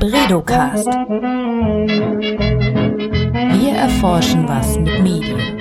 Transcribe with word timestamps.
Bredocast. 0.00 0.86
Wir 3.58 3.72
erforschen 3.72 4.48
was 4.48 4.78
mit 4.78 4.98
Medien. 5.02 5.60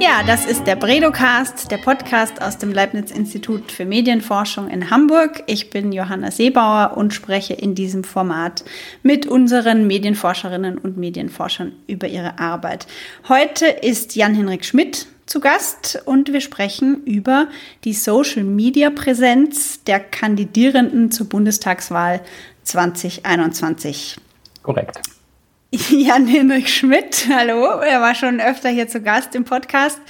Ja, 0.00 0.22
das 0.26 0.46
ist 0.46 0.66
der 0.66 0.76
Bredocast, 0.76 1.70
der 1.70 1.76
Podcast 1.76 2.40
aus 2.40 2.56
dem 2.56 2.72
Leibniz-Institut 2.72 3.70
für 3.70 3.84
Medienforschung 3.84 4.70
in 4.70 4.88
Hamburg. 4.88 5.42
Ich 5.46 5.68
bin 5.68 5.92
Johanna 5.92 6.30
Seebauer 6.30 6.96
und 6.96 7.12
spreche 7.12 7.52
in 7.52 7.74
diesem 7.74 8.02
Format 8.02 8.64
mit 9.02 9.26
unseren 9.26 9.86
Medienforscherinnen 9.86 10.78
und 10.78 10.96
Medienforschern 10.96 11.72
über 11.86 12.08
ihre 12.08 12.38
Arbeit. 12.38 12.86
Heute 13.28 13.66
ist 13.66 14.16
Jan-Henrik 14.16 14.64
Schmidt 14.64 15.06
zu 15.26 15.40
Gast 15.40 16.02
und 16.04 16.32
wir 16.32 16.40
sprechen 16.40 17.02
über 17.04 17.48
die 17.84 17.94
Social-Media-Präsenz 17.94 19.82
der 19.84 20.00
Kandidierenden 20.00 21.10
zur 21.10 21.28
Bundestagswahl 21.28 22.20
2021. 22.64 24.16
Korrekt. 24.62 25.00
Jan-Henrik 25.90 26.68
Schmidt, 26.68 27.26
hallo, 27.34 27.80
er 27.80 28.00
war 28.00 28.14
schon 28.14 28.40
öfter 28.40 28.68
hier 28.68 28.88
zu 28.88 29.00
Gast 29.00 29.34
im 29.34 29.44
Podcast. 29.44 30.00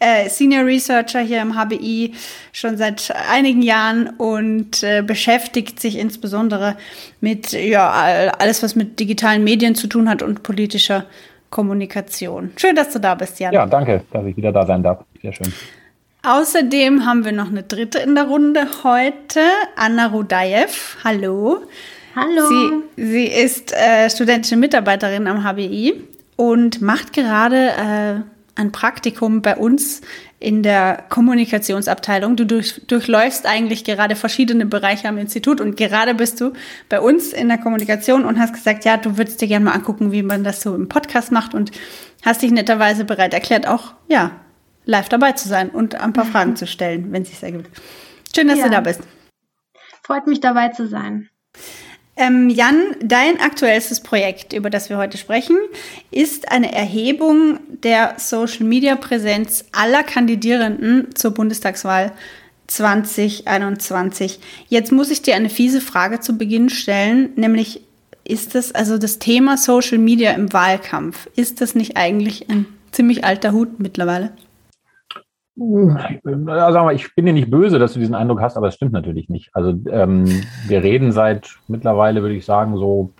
Äh, 0.00 0.28
Senior 0.28 0.64
Researcher 0.64 1.20
hier 1.20 1.42
im 1.42 1.54
HBI 1.54 2.14
schon 2.52 2.76
seit 2.76 3.12
einigen 3.28 3.62
Jahren 3.62 4.10
und 4.10 4.84
äh, 4.84 5.02
beschäftigt 5.02 5.80
sich 5.80 5.98
insbesondere 5.98 6.76
mit 7.20 7.50
ja 7.50 7.90
alles, 8.38 8.62
was 8.62 8.76
mit 8.76 9.00
digitalen 9.00 9.42
Medien 9.42 9.74
zu 9.74 9.88
tun 9.88 10.08
hat 10.08 10.22
und 10.22 10.44
politischer 10.44 11.04
Kommunikation. 11.50 12.52
Schön, 12.56 12.76
dass 12.76 12.92
du 12.92 13.00
da 13.00 13.16
bist, 13.16 13.40
Jan. 13.40 13.52
Ja, 13.52 13.66
danke, 13.66 14.04
dass 14.12 14.24
ich 14.24 14.36
wieder 14.36 14.52
da 14.52 14.66
sein 14.66 14.84
darf. 14.84 15.04
Sehr 15.20 15.32
schön. 15.32 15.52
Außerdem 16.22 17.04
haben 17.04 17.24
wir 17.24 17.32
noch 17.32 17.48
eine 17.48 17.64
dritte 17.64 17.98
in 17.98 18.14
der 18.14 18.24
Runde 18.24 18.68
heute, 18.84 19.40
Anna 19.76 20.06
Rudayev. 20.06 20.98
Hallo. 21.02 21.62
Hallo. 22.20 22.48
Sie, 22.96 23.04
sie 23.04 23.26
ist 23.26 23.72
äh, 23.72 24.10
studentische 24.10 24.56
Mitarbeiterin 24.56 25.28
am 25.28 25.44
HBI 25.44 26.02
und 26.34 26.82
macht 26.82 27.12
gerade 27.12 27.68
äh, 27.68 28.60
ein 28.60 28.72
Praktikum 28.72 29.40
bei 29.40 29.56
uns 29.56 30.00
in 30.40 30.64
der 30.64 31.04
Kommunikationsabteilung. 31.10 32.34
Du 32.34 32.44
durch, 32.44 32.82
durchläufst 32.88 33.46
eigentlich 33.46 33.84
gerade 33.84 34.16
verschiedene 34.16 34.66
Bereiche 34.66 35.06
am 35.06 35.16
Institut 35.16 35.60
und 35.60 35.76
gerade 35.76 36.12
bist 36.12 36.40
du 36.40 36.54
bei 36.88 37.00
uns 37.00 37.32
in 37.32 37.46
der 37.46 37.58
Kommunikation 37.58 38.24
und 38.24 38.40
hast 38.40 38.52
gesagt, 38.52 38.84
ja, 38.84 38.96
du 38.96 39.16
würdest 39.16 39.40
dir 39.40 39.46
gerne 39.46 39.66
mal 39.66 39.72
angucken, 39.74 40.10
wie 40.10 40.24
man 40.24 40.42
das 40.42 40.60
so 40.60 40.74
im 40.74 40.88
Podcast 40.88 41.30
macht 41.30 41.54
und 41.54 41.70
hast 42.24 42.42
dich 42.42 42.50
netterweise 42.50 43.04
bereit 43.04 43.32
erklärt, 43.32 43.68
auch 43.68 43.94
ja, 44.08 44.32
live 44.86 45.08
dabei 45.08 45.32
zu 45.32 45.48
sein 45.48 45.70
und 45.70 45.94
ein 45.94 46.14
paar 46.14 46.26
Fragen 46.26 46.56
zu 46.56 46.66
stellen, 46.66 47.12
wenn 47.12 47.22
es 47.22 47.28
sich 47.28 47.40
ergibt. 47.44 47.70
Schön, 48.34 48.48
dass 48.48 48.58
ja. 48.58 48.64
du 48.64 48.70
da 48.72 48.80
bist. 48.80 49.02
Freut 50.02 50.26
mich 50.26 50.40
dabei 50.40 50.70
zu 50.70 50.88
sein. 50.88 51.28
Ähm, 52.20 52.50
Jan, 52.50 52.96
dein 53.00 53.38
aktuellstes 53.38 54.00
Projekt, 54.00 54.52
über 54.52 54.70
das 54.70 54.90
wir 54.90 54.98
heute 54.98 55.16
sprechen, 55.16 55.56
ist 56.10 56.50
eine 56.50 56.72
Erhebung 56.72 57.60
der 57.84 58.16
Social-Media-Präsenz 58.18 59.66
aller 59.70 60.02
Kandidierenden 60.02 61.14
zur 61.14 61.30
Bundestagswahl 61.30 62.10
2021. 62.66 64.40
Jetzt 64.68 64.90
muss 64.90 65.10
ich 65.10 65.22
dir 65.22 65.36
eine 65.36 65.48
fiese 65.48 65.80
Frage 65.80 66.18
zu 66.18 66.36
Beginn 66.36 66.70
stellen, 66.70 67.30
nämlich 67.36 67.82
ist 68.24 68.56
das, 68.56 68.72
also 68.72 68.98
das 68.98 69.20
Thema 69.20 69.56
Social 69.56 69.98
Media 69.98 70.32
im 70.32 70.52
Wahlkampf, 70.52 71.28
ist 71.36 71.60
das 71.60 71.76
nicht 71.76 71.96
eigentlich 71.96 72.50
ein 72.50 72.66
ziemlich 72.90 73.22
alter 73.22 73.52
Hut 73.52 73.78
mittlerweile? 73.78 74.32
Ja, 75.58 76.72
sag 76.72 76.84
mal, 76.84 76.94
ich 76.94 77.14
bin 77.16 77.26
dir 77.26 77.32
nicht 77.32 77.50
böse, 77.50 77.78
dass 77.78 77.92
du 77.92 77.98
diesen 77.98 78.14
Eindruck 78.14 78.40
hast, 78.40 78.56
aber 78.56 78.68
es 78.68 78.74
stimmt 78.74 78.92
natürlich 78.92 79.28
nicht. 79.28 79.50
Also 79.54 79.70
ähm, 79.90 80.24
wir 80.66 80.82
reden 80.82 81.10
seit 81.10 81.56
mittlerweile, 81.66 82.22
würde 82.22 82.36
ich 82.36 82.44
sagen, 82.44 82.76
so 82.76 83.12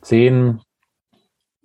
zehn, 0.00 0.60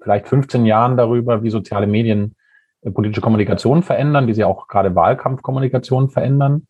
vielleicht 0.01 0.28
15 0.28 0.66
Jahren 0.66 0.97
darüber, 0.97 1.44
wie 1.44 1.51
soziale 1.51 1.85
Medien 1.85 2.35
äh, 2.81 2.89
politische 2.89 3.22
Kommunikation 3.22 3.83
verändern, 3.83 4.28
wie 4.28 4.33
sie 4.33 4.44
auch 4.44 4.67
gerade 4.67 4.95
Wahlkampfkommunikation 4.95 6.09
verändern. 6.09 6.67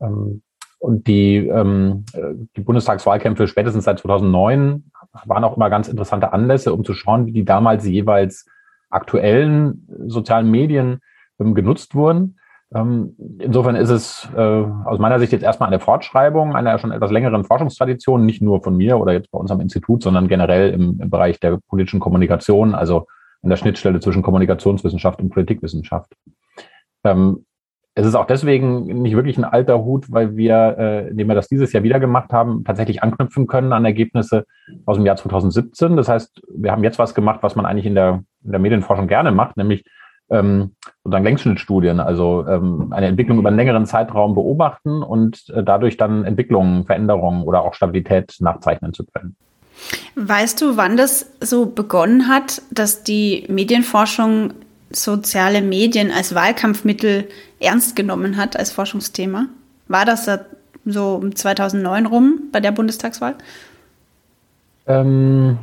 Ähm, 0.00 0.42
und 0.78 1.06
die, 1.06 1.36
ähm, 1.36 2.04
äh, 2.14 2.34
die 2.56 2.60
Bundestagswahlkämpfe 2.62 3.46
spätestens 3.46 3.84
seit 3.84 3.98
2009 3.98 4.90
waren 5.24 5.44
auch 5.44 5.56
immer 5.56 5.68
ganz 5.68 5.88
interessante 5.88 6.32
Anlässe, 6.32 6.72
um 6.72 6.84
zu 6.84 6.94
schauen, 6.94 7.26
wie 7.26 7.32
die 7.32 7.44
damals 7.44 7.86
jeweils 7.86 8.46
aktuellen 8.88 9.86
sozialen 10.06 10.50
Medien 10.50 11.00
ähm, 11.38 11.54
genutzt 11.54 11.94
wurden. 11.94 12.38
Ähm, 12.74 13.14
insofern 13.38 13.76
ist 13.76 13.90
es 13.90 14.28
äh, 14.36 14.40
aus 14.40 14.98
meiner 14.98 15.20
Sicht 15.20 15.32
jetzt 15.32 15.44
erstmal 15.44 15.68
eine 15.68 15.78
Fortschreibung 15.78 16.56
einer 16.56 16.78
schon 16.78 16.90
etwas 16.90 17.12
längeren 17.12 17.44
Forschungstradition, 17.44 18.26
nicht 18.26 18.42
nur 18.42 18.62
von 18.62 18.76
mir 18.76 18.98
oder 18.98 19.12
jetzt 19.12 19.30
bei 19.30 19.38
unserem 19.38 19.60
Institut, 19.60 20.02
sondern 20.02 20.26
generell 20.26 20.72
im, 20.72 21.00
im 21.00 21.10
Bereich 21.10 21.38
der 21.38 21.58
politischen 21.68 22.00
Kommunikation, 22.00 22.74
also 22.74 23.06
an 23.42 23.50
der 23.50 23.56
Schnittstelle 23.56 24.00
zwischen 24.00 24.22
Kommunikationswissenschaft 24.22 25.20
und 25.20 25.30
Politikwissenschaft. 25.30 26.12
Ähm, 27.04 27.46
es 27.98 28.04
ist 28.04 28.14
auch 28.14 28.26
deswegen 28.26 28.84
nicht 29.00 29.16
wirklich 29.16 29.38
ein 29.38 29.44
alter 29.44 29.82
Hut, 29.82 30.12
weil 30.12 30.36
wir, 30.36 30.76
äh, 30.78 31.08
indem 31.08 31.28
wir 31.28 31.34
das 31.34 31.48
dieses 31.48 31.72
Jahr 31.72 31.82
wieder 31.82 31.98
gemacht 31.98 32.30
haben, 32.30 32.62
tatsächlich 32.62 33.02
anknüpfen 33.02 33.46
können 33.46 33.72
an 33.72 33.86
Ergebnisse 33.86 34.44
aus 34.84 34.96
dem 34.96 35.06
Jahr 35.06 35.16
2017. 35.16 35.96
Das 35.96 36.08
heißt, 36.08 36.42
wir 36.54 36.72
haben 36.72 36.84
jetzt 36.84 36.98
was 36.98 37.14
gemacht, 37.14 37.38
was 37.42 37.56
man 37.56 37.64
eigentlich 37.64 37.86
in 37.86 37.94
der, 37.94 38.22
in 38.44 38.50
der 38.50 38.60
Medienforschung 38.60 39.06
gerne 39.06 39.30
macht, 39.30 39.56
nämlich 39.56 39.82
ähm, 40.30 40.74
sozusagen 41.04 41.24
Längsschnittstudien, 41.24 42.00
also 42.00 42.46
ähm, 42.48 42.92
eine 42.92 43.06
Entwicklung 43.06 43.38
über 43.38 43.48
einen 43.48 43.56
längeren 43.56 43.86
Zeitraum 43.86 44.34
beobachten 44.34 45.02
und 45.02 45.48
äh, 45.50 45.62
dadurch 45.62 45.96
dann 45.96 46.24
Entwicklungen, 46.24 46.84
Veränderungen 46.84 47.44
oder 47.44 47.62
auch 47.62 47.74
Stabilität 47.74 48.36
nachzeichnen 48.40 48.92
zu 48.92 49.04
können. 49.04 49.36
Weißt 50.16 50.60
du, 50.62 50.76
wann 50.76 50.96
das 50.96 51.30
so 51.40 51.66
begonnen 51.66 52.28
hat, 52.28 52.62
dass 52.70 53.02
die 53.02 53.44
Medienforschung 53.48 54.54
soziale 54.90 55.62
Medien 55.62 56.10
als 56.10 56.34
Wahlkampfmittel 56.34 57.28
ernst 57.60 57.96
genommen 57.96 58.36
hat 58.36 58.58
als 58.58 58.72
Forschungsthema? 58.72 59.46
War 59.88 60.04
das 60.04 60.28
so 60.84 61.28
2009 61.28 62.06
rum 62.06 62.40
bei 62.52 62.60
der 62.60 62.72
Bundestagswahl? 62.72 63.34
Ähm, 64.86 65.58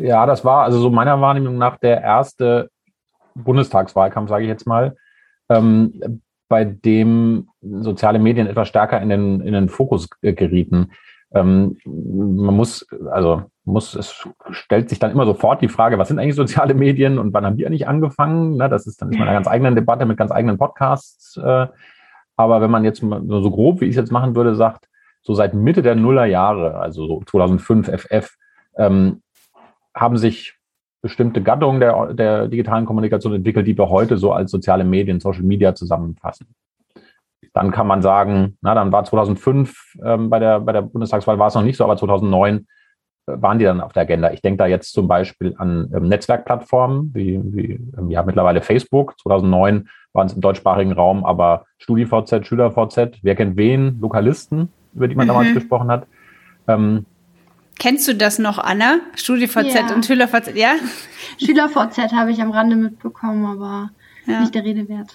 ja, 0.00 0.26
das 0.26 0.44
war 0.44 0.64
also 0.64 0.78
so 0.80 0.90
meiner 0.90 1.20
Wahrnehmung 1.20 1.58
nach 1.58 1.78
der 1.78 2.00
erste 2.00 2.70
Bundestagswahlkampf, 3.34 4.28
sage 4.28 4.44
ich 4.44 4.48
jetzt 4.48 4.66
mal, 4.66 4.96
ähm, 5.48 6.20
bei 6.48 6.64
dem 6.64 7.48
soziale 7.60 8.18
Medien 8.18 8.46
etwas 8.46 8.68
stärker 8.68 9.00
in 9.00 9.08
den, 9.08 9.40
in 9.40 9.52
den 9.52 9.68
Fokus 9.68 10.08
gerieten. 10.20 10.92
Ähm, 11.32 11.78
man 11.84 12.54
muss, 12.54 12.86
also 13.10 13.42
muss, 13.64 13.94
es 13.94 14.28
stellt 14.50 14.88
sich 14.88 14.98
dann 14.98 15.10
immer 15.10 15.26
sofort 15.26 15.62
die 15.62 15.68
Frage, 15.68 15.98
was 15.98 16.08
sind 16.08 16.18
eigentlich 16.18 16.36
soziale 16.36 16.74
Medien 16.74 17.18
und 17.18 17.32
wann 17.32 17.44
haben 17.44 17.56
die 17.56 17.66
eigentlich 17.66 17.88
angefangen? 17.88 18.56
Ne, 18.56 18.68
das 18.68 18.86
ist 18.86 19.00
dann 19.00 19.10
ist 19.10 19.18
mal 19.18 19.26
eine 19.26 19.36
ganz 19.36 19.48
eigene 19.48 19.74
Debatte 19.74 20.06
mit 20.06 20.16
ganz 20.16 20.30
eigenen 20.30 20.58
Podcasts. 20.58 21.36
Äh, 21.36 21.66
aber 22.36 22.60
wenn 22.60 22.70
man 22.70 22.84
jetzt 22.84 23.00
so 23.00 23.50
grob, 23.50 23.80
wie 23.80 23.86
ich 23.86 23.90
es 23.90 23.96
jetzt 23.96 24.12
machen 24.12 24.36
würde, 24.36 24.54
sagt, 24.54 24.88
so 25.22 25.34
seit 25.34 25.54
Mitte 25.54 25.82
der 25.82 25.94
Nullerjahre, 25.94 26.76
also 26.76 27.06
so 27.06 27.22
2005 27.24 27.88
FF, 27.88 28.36
ähm, 28.76 29.22
haben 29.94 30.16
sich 30.16 30.53
bestimmte 31.04 31.42
Gattungen 31.42 31.80
der, 31.80 32.14
der 32.14 32.48
digitalen 32.48 32.86
Kommunikation 32.86 33.34
entwickelt, 33.34 33.66
die 33.66 33.76
wir 33.76 33.90
heute 33.90 34.16
so 34.16 34.32
als 34.32 34.50
soziale 34.50 34.84
Medien, 34.84 35.20
Social 35.20 35.42
Media 35.42 35.74
zusammenfassen. 35.74 36.46
Dann 37.52 37.72
kann 37.72 37.86
man 37.86 38.00
sagen, 38.00 38.56
na, 38.62 38.74
dann 38.74 38.90
war 38.90 39.04
2005 39.04 39.96
ähm, 40.02 40.30
bei, 40.30 40.38
der, 40.38 40.60
bei 40.60 40.72
der 40.72 40.80
Bundestagswahl 40.80 41.38
war 41.38 41.48
es 41.48 41.54
noch 41.54 41.62
nicht 41.62 41.76
so, 41.76 41.84
aber 41.84 41.98
2009 41.98 42.56
äh, 42.56 42.62
waren 43.26 43.58
die 43.58 43.66
dann 43.66 43.82
auf 43.82 43.92
der 43.92 44.04
Agenda. 44.04 44.32
Ich 44.32 44.40
denke 44.40 44.56
da 44.56 44.66
jetzt 44.66 44.94
zum 44.94 45.06
Beispiel 45.06 45.54
an 45.58 45.92
ähm, 45.94 46.08
Netzwerkplattformen, 46.08 47.10
wie, 47.12 47.38
wie 47.44 47.72
ähm, 47.98 48.10
ja, 48.10 48.22
mittlerweile 48.22 48.62
Facebook. 48.62 49.20
2009 49.20 49.90
waren 50.14 50.26
es 50.26 50.32
im 50.32 50.40
deutschsprachigen 50.40 50.92
Raum 50.92 51.22
aber 51.26 51.66
StudiVZ, 51.76 52.46
SchülerVZ, 52.46 53.18
wer 53.20 53.34
kennt 53.34 53.58
wen, 53.58 54.00
Lokalisten, 54.00 54.70
über 54.94 55.06
die 55.06 55.16
man 55.16 55.26
mhm. 55.26 55.32
damals 55.32 55.52
gesprochen 55.52 55.90
hat. 55.90 56.06
Ähm, 56.66 57.04
Kennst 57.78 58.06
du 58.08 58.14
das 58.14 58.38
noch, 58.38 58.58
Anna? 58.58 58.98
StudiVZ 59.16 59.74
ja. 59.74 59.94
und 59.94 60.04
SchülerVZ, 60.04 60.56
ja? 60.56 60.74
SchülerVZ 61.44 62.12
habe 62.12 62.30
ich 62.30 62.40
am 62.40 62.50
Rande 62.50 62.76
mitbekommen, 62.76 63.46
aber 63.46 63.90
ja. 64.26 64.40
nicht 64.40 64.54
der 64.54 64.64
Rede 64.64 64.88
wert. 64.88 65.12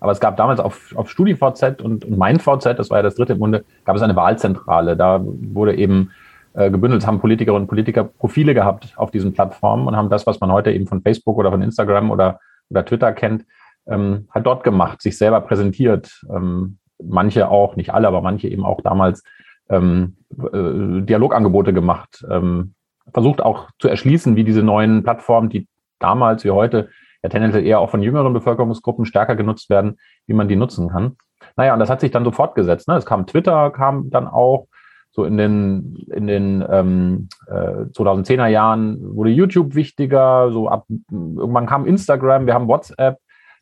Aber 0.00 0.12
es 0.12 0.20
gab 0.20 0.36
damals 0.36 0.60
auf, 0.60 0.94
auf 0.96 1.10
StudiVZ 1.10 1.82
und, 1.82 2.04
und 2.04 2.16
MeinVZ, 2.16 2.64
das 2.76 2.90
war 2.90 2.98
ja 2.98 3.02
das 3.02 3.16
dritte 3.16 3.34
im 3.34 3.38
Munde, 3.38 3.64
gab 3.84 3.96
es 3.96 4.02
eine 4.02 4.16
Wahlzentrale. 4.16 4.96
Da 4.96 5.20
wurde 5.22 5.74
eben 5.76 6.10
äh, 6.54 6.70
gebündelt, 6.70 7.06
haben 7.06 7.20
Politikerinnen 7.20 7.62
und 7.62 7.68
Politiker 7.68 8.04
Profile 8.04 8.54
gehabt 8.54 8.94
auf 8.96 9.10
diesen 9.10 9.32
Plattformen 9.32 9.86
und 9.86 9.96
haben 9.96 10.08
das, 10.08 10.26
was 10.26 10.40
man 10.40 10.50
heute 10.50 10.72
eben 10.72 10.86
von 10.86 11.02
Facebook 11.02 11.36
oder 11.36 11.50
von 11.50 11.62
Instagram 11.62 12.10
oder, 12.10 12.40
oder 12.70 12.84
Twitter 12.84 13.12
kennt, 13.12 13.44
ähm, 13.86 14.26
halt 14.32 14.46
dort 14.46 14.64
gemacht, 14.64 15.02
sich 15.02 15.18
selber 15.18 15.40
präsentiert. 15.42 16.22
Ähm, 16.34 16.78
manche 17.02 17.48
auch, 17.48 17.76
nicht 17.76 17.92
alle, 17.92 18.08
aber 18.08 18.22
manche 18.22 18.48
eben 18.48 18.64
auch 18.64 18.80
damals 18.80 19.22
ähm, 19.70 20.16
äh, 20.38 21.02
Dialogangebote 21.02 21.72
gemacht, 21.72 22.24
ähm, 22.30 22.74
versucht 23.12 23.40
auch 23.40 23.68
zu 23.78 23.88
erschließen, 23.88 24.36
wie 24.36 24.44
diese 24.44 24.62
neuen 24.62 25.02
Plattformen, 25.02 25.48
die 25.48 25.66
damals 25.98 26.44
wie 26.44 26.50
heute 26.50 26.90
ja 27.22 27.28
tendenziell 27.28 27.66
eher 27.66 27.80
auch 27.80 27.90
von 27.90 28.02
jüngeren 28.02 28.32
Bevölkerungsgruppen 28.32 29.04
stärker 29.04 29.36
genutzt 29.36 29.70
werden, 29.70 29.98
wie 30.26 30.34
man 30.34 30.48
die 30.48 30.56
nutzen 30.56 30.88
kann. 30.88 31.16
Naja, 31.56 31.74
und 31.74 31.80
das 31.80 31.90
hat 31.90 32.00
sich 32.00 32.10
dann 32.10 32.24
so 32.24 32.30
fortgesetzt. 32.30 32.88
Ne? 32.88 32.96
Es 32.96 33.06
kam 33.06 33.26
Twitter, 33.26 33.70
kam 33.70 34.10
dann 34.10 34.26
auch, 34.26 34.66
so 35.12 35.24
in 35.24 35.36
den, 35.36 35.96
in 36.14 36.28
den 36.28 36.64
ähm, 36.70 37.28
äh, 37.48 37.84
2010er 37.90 38.46
Jahren 38.46 39.16
wurde 39.16 39.30
YouTube 39.30 39.74
wichtiger, 39.74 40.52
so 40.52 40.68
ab, 40.68 40.86
irgendwann 41.10 41.66
kam 41.66 41.84
Instagram, 41.84 42.46
wir 42.46 42.54
haben 42.54 42.68
WhatsApp. 42.68 43.18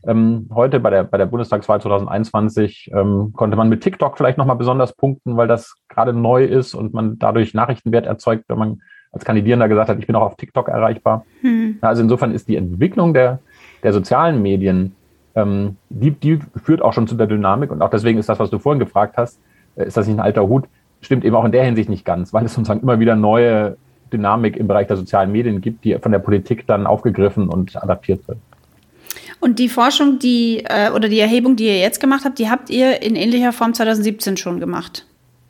Ähm, 0.06 0.48
heute 0.54 0.78
bei 0.78 0.90
der, 0.90 1.04
bei 1.04 1.18
der 1.18 1.26
Bundestagswahl 1.26 1.80
2021 1.80 2.90
ähm, 2.94 3.32
konnte 3.34 3.56
man 3.56 3.68
mit 3.68 3.82
TikTok 3.82 4.16
vielleicht 4.16 4.38
nochmal 4.38 4.56
besonders 4.56 4.92
punkten, 4.92 5.36
weil 5.36 5.48
das 5.48 5.74
gerade 5.88 6.12
neu 6.12 6.44
ist 6.44 6.74
und 6.74 6.94
man 6.94 7.18
dadurch 7.18 7.52
Nachrichtenwert 7.52 8.06
erzeugt, 8.06 8.44
wenn 8.48 8.58
man 8.58 8.82
als 9.10 9.24
Kandidierender 9.24 9.68
gesagt 9.68 9.88
hat, 9.88 9.98
ich 9.98 10.06
bin 10.06 10.14
auch 10.14 10.22
auf 10.22 10.36
TikTok 10.36 10.68
erreichbar. 10.68 11.24
Hm. 11.40 11.78
Also 11.80 12.02
insofern 12.02 12.32
ist 12.32 12.48
die 12.48 12.56
Entwicklung 12.56 13.12
der, 13.12 13.40
der 13.82 13.92
sozialen 13.92 14.40
Medien, 14.40 14.94
ähm, 15.34 15.76
die, 15.88 16.12
die 16.12 16.38
führt 16.62 16.82
auch 16.82 16.92
schon 16.92 17.08
zu 17.08 17.16
der 17.16 17.26
Dynamik 17.26 17.72
und 17.72 17.82
auch 17.82 17.90
deswegen 17.90 18.18
ist 18.18 18.28
das, 18.28 18.38
was 18.38 18.50
du 18.50 18.58
vorhin 18.58 18.78
gefragt 18.78 19.16
hast, 19.16 19.40
äh, 19.76 19.86
ist 19.86 19.96
das 19.96 20.06
nicht 20.06 20.16
ein 20.16 20.24
alter 20.24 20.46
Hut, 20.46 20.64
stimmt 21.00 21.24
eben 21.24 21.34
auch 21.34 21.44
in 21.44 21.52
der 21.52 21.64
Hinsicht 21.64 21.88
nicht 21.88 22.04
ganz, 22.04 22.32
weil 22.32 22.44
es 22.44 22.54
sozusagen 22.54 22.80
immer 22.80 23.00
wieder 23.00 23.16
neue 23.16 23.76
Dynamik 24.12 24.56
im 24.56 24.68
Bereich 24.68 24.86
der 24.86 24.96
sozialen 24.96 25.32
Medien 25.32 25.60
gibt, 25.60 25.84
die 25.84 25.98
von 25.98 26.12
der 26.12 26.18
Politik 26.18 26.66
dann 26.66 26.86
aufgegriffen 26.86 27.48
und 27.48 27.76
adaptiert 27.82 28.26
wird. 28.28 28.38
Und 29.40 29.58
die 29.58 29.68
Forschung, 29.68 30.18
die 30.18 30.64
äh, 30.64 30.90
oder 30.90 31.08
die 31.08 31.20
Erhebung, 31.20 31.56
die 31.56 31.66
ihr 31.66 31.78
jetzt 31.78 32.00
gemacht 32.00 32.24
habt, 32.24 32.38
die 32.38 32.50
habt 32.50 32.70
ihr 32.70 33.02
in 33.02 33.14
ähnlicher 33.14 33.52
Form 33.52 33.74
2017 33.74 34.36
schon 34.36 34.60
gemacht. 34.60 35.06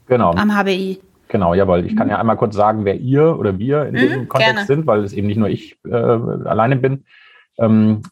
Genau. 0.06 0.32
Am 0.32 0.54
HBI. 0.54 1.00
Genau, 1.28 1.54
jawohl. 1.54 1.84
Ich 1.84 1.96
kann 1.96 2.08
ja 2.08 2.18
einmal 2.18 2.36
kurz 2.36 2.54
sagen, 2.54 2.84
wer 2.84 2.96
ihr 2.96 3.38
oder 3.38 3.58
wir 3.58 3.84
in 3.86 3.94
mhm, 3.94 3.98
diesem 3.98 4.28
Kontext 4.28 4.54
gerne. 4.54 4.66
sind, 4.66 4.86
weil 4.86 5.04
es 5.04 5.12
eben 5.12 5.26
nicht 5.26 5.36
nur 5.36 5.48
ich 5.48 5.78
äh, 5.86 5.94
alleine 5.94 6.76
bin. 6.76 7.04
Ähm, 7.58 8.02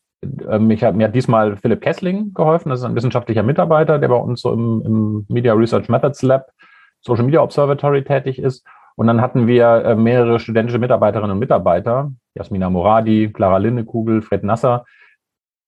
äh, 0.48 0.58
mich 0.58 0.82
hat, 0.84 0.94
mir 0.94 1.08
hat 1.08 1.14
diesmal 1.14 1.56
Philipp 1.56 1.80
Kessling 1.80 2.34
geholfen. 2.34 2.68
Das 2.70 2.80
ist 2.80 2.84
ein 2.84 2.94
wissenschaftlicher 2.94 3.42
Mitarbeiter, 3.42 3.98
der 3.98 4.08
bei 4.08 4.16
uns 4.16 4.42
so 4.42 4.52
im, 4.52 4.82
im 4.84 5.26
Media 5.28 5.54
Research 5.54 5.88
Methods 5.88 6.22
Lab 6.22 6.50
Social 7.00 7.24
Media 7.24 7.40
Observatory 7.40 8.04
tätig 8.04 8.38
ist. 8.38 8.66
Und 8.96 9.06
dann 9.06 9.20
hatten 9.20 9.46
wir 9.46 9.84
äh, 9.84 9.94
mehrere 9.94 10.38
studentische 10.38 10.78
Mitarbeiterinnen 10.78 11.32
und 11.32 11.38
Mitarbeiter, 11.38 12.10
Jasmina 12.34 12.70
Moradi, 12.70 13.30
Clara 13.32 13.58
Lindekugel, 13.58 14.22
Fred 14.22 14.42
Nasser, 14.42 14.84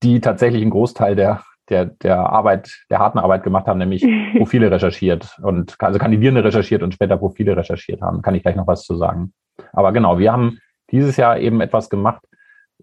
die 0.03 0.21
tatsächlich 0.21 0.63
einen 0.63 0.71
Großteil 0.71 1.17
der, 1.17 1.43
der, 1.69 1.87
der 1.87 2.19
Arbeit, 2.19 2.85
der 2.91 2.99
harten 2.99 3.19
Arbeit 3.19 3.43
gemacht 3.43 3.67
haben, 3.67 3.79
nämlich 3.79 4.03
Profile 4.37 4.71
recherchiert 4.71 5.39
und 5.43 5.77
also 5.79 5.99
Kandidierende 5.99 6.45
recherchiert 6.45 6.83
und 6.83 6.95
später 6.95 7.17
Profile 7.17 7.57
recherchiert 7.57 8.01
haben. 8.03 8.23
Kann 8.23 8.35
ich 8.35 8.43
gleich 8.43 8.57
noch 8.57 8.67
was 8.67 8.85
zu 8.85 8.97
sagen. 8.97 9.33
Aber 9.73 9.93
genau, 9.93 10.19
wir 10.19 10.33
haben 10.33 10.59
dieses 10.91 11.17
Jahr 11.17 11.39
eben 11.39 11.61
etwas 11.61 11.91
gemacht, 11.91 12.23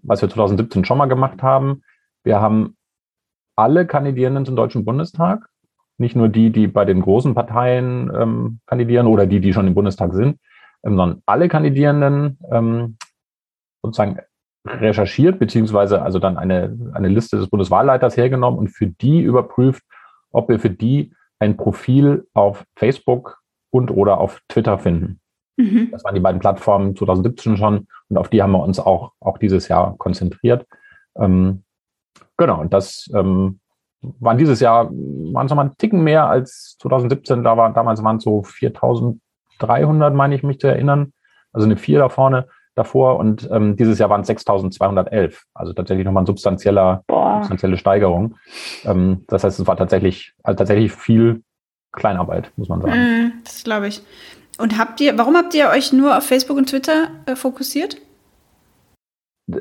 was 0.01 0.21
wir 0.21 0.29
2017 0.29 0.85
schon 0.85 0.97
mal 0.97 1.07
gemacht 1.07 1.41
haben. 1.41 1.83
Wir 2.23 2.41
haben 2.41 2.75
alle 3.55 3.87
Kandidierenden 3.87 4.45
zum 4.45 4.55
Deutschen 4.55 4.85
Bundestag 4.85 5.47
nicht 5.97 6.15
nur 6.15 6.29
die, 6.29 6.51
die 6.51 6.67
bei 6.67 6.85
den 6.85 7.01
großen 7.01 7.35
Parteien 7.35 8.11
ähm, 8.13 8.59
kandidieren 8.65 9.07
oder 9.07 9.25
die, 9.25 9.39
die 9.39 9.53
schon 9.53 9.67
im 9.67 9.73
Bundestag 9.73 10.13
sind, 10.13 10.39
ähm, 10.83 10.97
sondern 10.97 11.21
alle 11.25 11.47
Kandidierenden 11.47 12.37
ähm, 12.51 12.97
sozusagen 13.81 14.19
recherchiert, 14.65 15.39
beziehungsweise 15.39 16.01
also 16.01 16.19
dann 16.19 16.37
eine, 16.37 16.77
eine 16.93 17.07
Liste 17.07 17.37
des 17.37 17.49
Bundeswahlleiters 17.49 18.17
hergenommen 18.17 18.59
und 18.59 18.69
für 18.69 18.87
die 18.87 19.21
überprüft, 19.21 19.83
ob 20.31 20.49
wir 20.49 20.59
für 20.59 20.69
die 20.69 21.13
ein 21.39 21.57
Profil 21.57 22.27
auf 22.33 22.65
Facebook 22.75 23.39
und 23.69 23.91
oder 23.91 24.19
auf 24.19 24.41
Twitter 24.49 24.79
finden. 24.79 25.19
Mhm. 25.57 25.89
Das 25.91 26.03
waren 26.03 26.15
die 26.15 26.21
beiden 26.21 26.39
Plattformen 26.39 26.95
2017 26.95 27.57
schon 27.57 27.87
und 28.09 28.17
auf 28.17 28.29
die 28.29 28.41
haben 28.41 28.51
wir 28.51 28.63
uns 28.63 28.79
auch, 28.79 29.11
auch 29.19 29.37
dieses 29.37 29.67
Jahr 29.67 29.95
konzentriert. 29.97 30.65
Ähm, 31.17 31.63
genau, 32.37 32.59
und 32.61 32.73
das 32.73 33.09
ähm, 33.13 33.59
waren 34.01 34.37
dieses 34.37 34.59
Jahr, 34.59 34.89
waren 34.89 35.45
es 35.45 35.49
nochmal 35.49 35.67
einen 35.67 35.77
Ticken 35.77 36.03
mehr 36.03 36.27
als 36.27 36.77
2017. 36.79 37.43
Da 37.43 37.57
war, 37.57 37.73
damals 37.73 38.03
waren 38.03 38.17
es 38.17 38.23
so 38.23 38.43
4300, 38.43 40.13
meine 40.13 40.35
ich 40.35 40.43
mich 40.43 40.59
zu 40.59 40.67
erinnern. 40.67 41.13
Also 41.53 41.65
eine 41.65 41.77
4 41.77 41.99
da 41.99 42.09
vorne 42.09 42.47
davor 42.75 43.17
und 43.17 43.49
ähm, 43.51 43.75
dieses 43.75 43.99
Jahr 43.99 44.09
waren 44.09 44.21
es 44.21 44.27
6211. 44.27 45.45
Also 45.53 45.73
tatsächlich 45.73 46.05
nochmal 46.05 46.21
eine 46.21 46.27
substanzieller, 46.27 47.03
substanzielle 47.07 47.77
Steigerung. 47.77 48.35
Ähm, 48.83 49.23
das 49.27 49.43
heißt, 49.43 49.59
es 49.59 49.67
war 49.67 49.77
tatsächlich, 49.77 50.33
also 50.43 50.57
tatsächlich 50.57 50.91
viel 50.91 51.41
Kleinarbeit, 51.91 52.51
muss 52.57 52.69
man 52.69 52.81
sagen. 52.81 52.93
Mm, 52.93 53.31
das 53.43 53.63
glaube 53.63 53.87
ich. 53.87 54.01
Und 54.57 54.77
habt 54.77 55.01
ihr, 55.01 55.17
warum 55.17 55.35
habt 55.35 55.53
ihr 55.53 55.69
euch 55.69 55.93
nur 55.93 56.17
auf 56.17 56.25
Facebook 56.25 56.57
und 56.57 56.69
Twitter 56.69 57.09
äh, 57.25 57.35
fokussiert? 57.35 57.97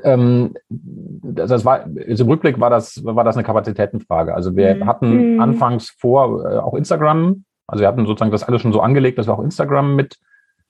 ähm, 0.03 0.55
das 0.69 1.65
war, 1.65 1.85
im 1.85 2.29
Rückblick 2.29 2.59
war 2.59 2.71
das, 2.71 3.05
war 3.05 3.25
das 3.25 3.37
eine 3.37 3.45
Kapazitätenfrage. 3.45 4.35
Also 4.35 4.57
wir 4.57 4.75
mhm. 4.75 4.87
hatten 4.87 5.35
mhm. 5.35 5.41
anfangs 5.41 5.91
vor, 5.91 6.45
äh, 6.51 6.59
auch 6.59 6.75
Instagram, 6.75 7.45
also 7.67 7.83
wir 7.83 7.89
hatten 7.89 8.07
sozusagen 8.07 8.31
das 8.31 8.45
alles 8.45 8.63
schon 8.63 8.73
so 8.73 8.81
angelegt, 8.81 9.19
dass 9.19 9.27
wir 9.27 9.35
auch 9.35 9.43
Instagram 9.43 9.95
mit 9.95 10.19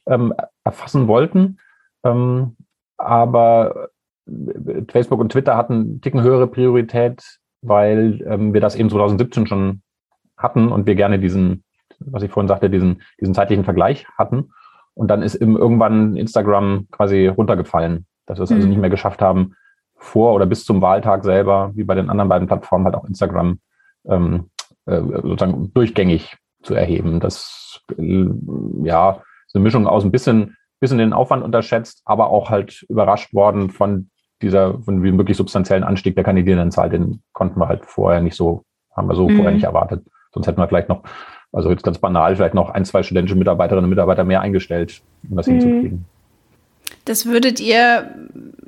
ähm, 0.06 0.34
erfassen 0.64 1.08
wollten. 1.08 1.58
Ähm, 2.04 2.56
aber 2.96 3.88
äh, 4.26 4.82
Facebook 4.90 5.20
und 5.20 5.32
Twitter 5.32 5.56
hatten 5.56 5.72
einen 5.72 6.00
Ticken 6.00 6.22
höhere 6.22 6.46
Priorität, 6.46 7.38
weil 7.62 8.22
ähm, 8.26 8.52
wir 8.54 8.60
das 8.60 8.76
eben 8.76 8.90
2017 8.90 9.46
schon 9.46 9.82
hatten 10.36 10.70
und 10.70 10.86
wir 10.86 10.94
gerne 10.94 11.18
diesen, 11.18 11.64
was 11.98 12.22
ich 12.22 12.30
vorhin 12.30 12.48
sagte, 12.48 12.70
diesen, 12.70 13.02
diesen 13.20 13.34
zeitlichen 13.34 13.64
Vergleich 13.64 14.06
hatten. 14.18 14.50
Und 14.94 15.08
dann 15.08 15.22
ist 15.22 15.34
eben 15.34 15.56
irgendwann 15.56 16.16
Instagram 16.16 16.86
quasi 16.90 17.26
runtergefallen. 17.26 18.06
Dass 18.26 18.38
wir 18.38 18.44
es 18.44 18.50
mhm. 18.50 18.56
also 18.56 18.68
nicht 18.68 18.80
mehr 18.80 18.90
geschafft 18.90 19.20
haben, 19.20 19.54
vor 19.96 20.34
oder 20.34 20.46
bis 20.46 20.64
zum 20.64 20.82
Wahltag 20.82 21.24
selber, 21.24 21.72
wie 21.74 21.84
bei 21.84 21.94
den 21.94 22.10
anderen 22.10 22.28
beiden 22.28 22.46
Plattformen, 22.46 22.84
halt 22.84 22.94
auch 22.94 23.04
Instagram 23.04 23.58
ähm, 24.06 24.50
äh, 24.86 25.00
sozusagen 25.00 25.72
durchgängig 25.72 26.36
zu 26.62 26.74
erheben. 26.74 27.20
Das 27.20 27.80
äh, 27.96 28.26
ja 28.82 29.22
ist 29.46 29.54
eine 29.54 29.64
Mischung 29.64 29.86
aus 29.86 30.04
ein 30.04 30.12
bisschen, 30.12 30.56
bisschen 30.80 30.98
den 30.98 31.12
Aufwand 31.12 31.42
unterschätzt, 31.42 32.02
aber 32.04 32.30
auch 32.30 32.50
halt 32.50 32.84
überrascht 32.88 33.32
worden 33.34 33.70
von 33.70 34.10
dieser, 34.42 34.78
von 34.80 35.02
dem 35.02 35.18
wirklich 35.18 35.36
substanziellen 35.36 35.84
Anstieg 35.84 36.14
der 36.14 36.24
Kandidierendenzahl. 36.24 36.90
Den 36.90 37.22
konnten 37.32 37.58
wir 37.58 37.68
halt 37.68 37.86
vorher 37.86 38.20
nicht 38.20 38.36
so, 38.36 38.64
haben 38.94 39.08
wir 39.08 39.14
so 39.14 39.28
mhm. 39.28 39.36
vorher 39.36 39.54
nicht 39.54 39.64
erwartet. 39.64 40.04
Sonst 40.32 40.46
hätten 40.46 40.60
wir 40.60 40.68
vielleicht 40.68 40.88
noch, 40.88 41.02
also 41.52 41.70
jetzt 41.70 41.84
ganz 41.84 41.98
banal, 41.98 42.36
vielleicht 42.36 42.54
noch 42.54 42.70
ein, 42.70 42.84
zwei 42.84 43.02
studentische 43.02 43.36
Mitarbeiterinnen 43.36 43.84
und 43.84 43.90
Mitarbeiter 43.90 44.24
mehr 44.24 44.40
eingestellt, 44.40 45.02
um 45.28 45.36
das 45.36 45.46
mhm. 45.46 45.52
hinzukriegen. 45.52 46.04
Das 47.04 47.26
würdet 47.26 47.60
ihr 47.60 48.10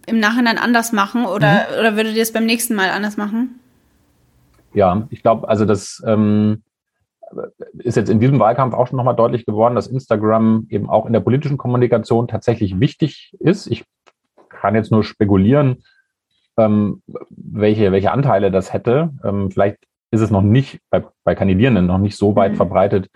im 0.06 0.18
Nachhinein 0.20 0.58
anders 0.58 0.92
machen 0.92 1.26
oder, 1.26 1.52
mhm. 1.52 1.78
oder 1.80 1.96
würdet 1.96 2.14
ihr 2.16 2.22
es 2.22 2.32
beim 2.32 2.46
nächsten 2.46 2.74
Mal 2.74 2.90
anders 2.90 3.16
machen? 3.16 3.60
Ja, 4.72 5.06
ich 5.10 5.22
glaube, 5.22 5.48
also 5.48 5.64
das 5.64 6.02
ähm, 6.06 6.62
ist 7.78 7.96
jetzt 7.96 8.10
in 8.10 8.20
diesem 8.20 8.38
Wahlkampf 8.38 8.74
auch 8.74 8.86
schon 8.86 8.96
nochmal 8.96 9.16
deutlich 9.16 9.46
geworden, 9.46 9.74
dass 9.74 9.88
Instagram 9.88 10.66
eben 10.70 10.88
auch 10.88 11.06
in 11.06 11.12
der 11.12 11.20
politischen 11.20 11.58
Kommunikation 11.58 12.28
tatsächlich 12.28 12.80
wichtig 12.80 13.34
ist. 13.40 13.66
Ich 13.66 13.84
kann 14.48 14.74
jetzt 14.74 14.92
nur 14.92 15.04
spekulieren, 15.04 15.82
ähm, 16.56 17.02
welche, 17.30 17.92
welche 17.92 18.12
Anteile 18.12 18.50
das 18.50 18.72
hätte. 18.72 19.10
Ähm, 19.24 19.50
vielleicht 19.50 19.78
ist 20.10 20.20
es 20.20 20.30
noch 20.30 20.42
nicht 20.42 20.80
bei, 20.90 21.04
bei 21.24 21.34
Kandidierenden 21.34 21.86
noch 21.86 21.98
nicht 21.98 22.16
so 22.16 22.36
weit 22.36 22.52
mhm. 22.52 22.56
verbreitet 22.56 23.10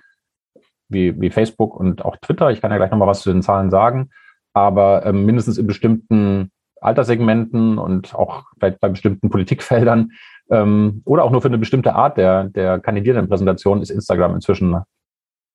wie, 0.89 1.19
wie 1.21 1.31
Facebook 1.31 1.77
und 1.77 2.05
auch 2.05 2.17
Twitter. 2.17 2.51
Ich 2.51 2.61
kann 2.61 2.73
ja 2.73 2.77
gleich 2.77 2.91
nochmal 2.91 3.09
was 3.09 3.23
zu 3.23 3.33
den 3.33 3.43
Zahlen 3.43 3.71
sagen 3.71 4.11
aber 4.53 5.07
ähm, 5.07 5.25
mindestens 5.25 5.59
in 5.59 5.67
bestimmten 5.67 6.51
Alterssegmenten 6.81 7.79
und 7.79 8.15
auch 8.15 8.45
vielleicht 8.59 8.81
bei 8.81 8.89
bestimmten 8.89 9.31
Politikfeldern 9.31 10.13
ähm, 10.51 11.03
oder 11.05 11.25
auch 11.25 11.31
nur 11.31 11.43
für 11.43 11.49
eine 11.49 11.59
bestimmte 11.59 11.95
Art 11.95 12.17
der, 12.17 12.45
der 12.45 12.81
Kandidierendenpräsentation 12.81 13.83
ist 13.83 13.91
Instagram 13.91 14.35
inzwischen 14.35 14.77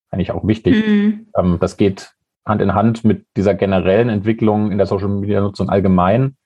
eigentlich 0.10 0.32
auch 0.32 0.46
wichtig. 0.48 0.86
Mhm. 0.88 1.28
Ähm, 1.38 1.58
das 1.60 1.78
geht 1.78 2.14
Hand 2.46 2.62
in 2.62 2.74
Hand 2.74 3.04
mit 3.04 3.25
dieser 3.36 3.56
generellen 3.56 4.10
Entwicklung 4.10 4.72
in 4.72 4.78
der 4.78 4.88
Social 4.88 5.10
Media 5.10 5.42
Nutzung 5.42 5.70
allgemein, 5.70 6.38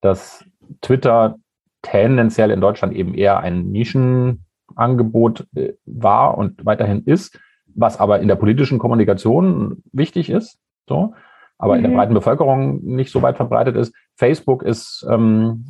dass 0.00 0.44
Twitter 0.82 1.36
tendenziell 1.82 2.50
in 2.50 2.60
Deutschland 2.60 2.94
eben 2.94 3.14
eher 3.14 3.40
ein 3.40 3.70
Nischenangebot 3.70 5.46
äh, 5.54 5.72
war 5.86 6.36
und 6.36 6.64
weiterhin 6.66 7.04
ist, 7.04 7.38
was 7.74 7.98
aber 7.98 8.20
in 8.20 8.28
der 8.28 8.36
politischen 8.36 8.78
Kommunikation 8.78 9.82
wichtig 9.92 10.30
ist. 10.30 10.58
So 10.88 11.14
aber 11.58 11.74
mhm. 11.74 11.78
in 11.78 11.82
der 11.82 11.90
mhm. 11.90 11.96
breiten 11.96 12.14
Bevölkerung 12.14 12.84
nicht 12.84 13.10
so 13.10 13.20
weit 13.22 13.36
verbreitet 13.36 13.76
ist. 13.76 13.94
Facebook 14.16 14.62
ist, 14.62 15.06
ähm, 15.10 15.66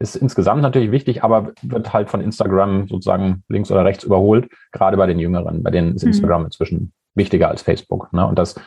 ist 0.00 0.16
insgesamt 0.16 0.62
natürlich 0.62 0.90
wichtig, 0.90 1.22
aber 1.22 1.52
wird 1.62 1.92
halt 1.92 2.08
von 2.08 2.22
Instagram 2.22 2.88
sozusagen 2.88 3.44
links 3.48 3.70
oder 3.70 3.84
rechts 3.84 4.02
überholt, 4.02 4.48
gerade 4.72 4.96
bei 4.96 5.06
den 5.06 5.18
Jüngeren. 5.18 5.62
Bei 5.62 5.70
denen 5.70 5.94
ist 5.94 6.02
mhm. 6.02 6.08
Instagram 6.08 6.46
inzwischen 6.46 6.92
wichtiger 7.14 7.48
als 7.48 7.62
Facebook. 7.62 8.10
Ne? 8.12 8.26
Und 8.26 8.38
das, 8.38 8.58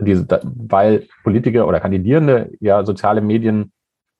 diese, 0.00 0.26
weil 0.42 1.06
Politiker 1.22 1.68
oder 1.68 1.78
Kandidierende 1.78 2.50
ja 2.60 2.84
soziale 2.84 3.20
Medien 3.20 3.72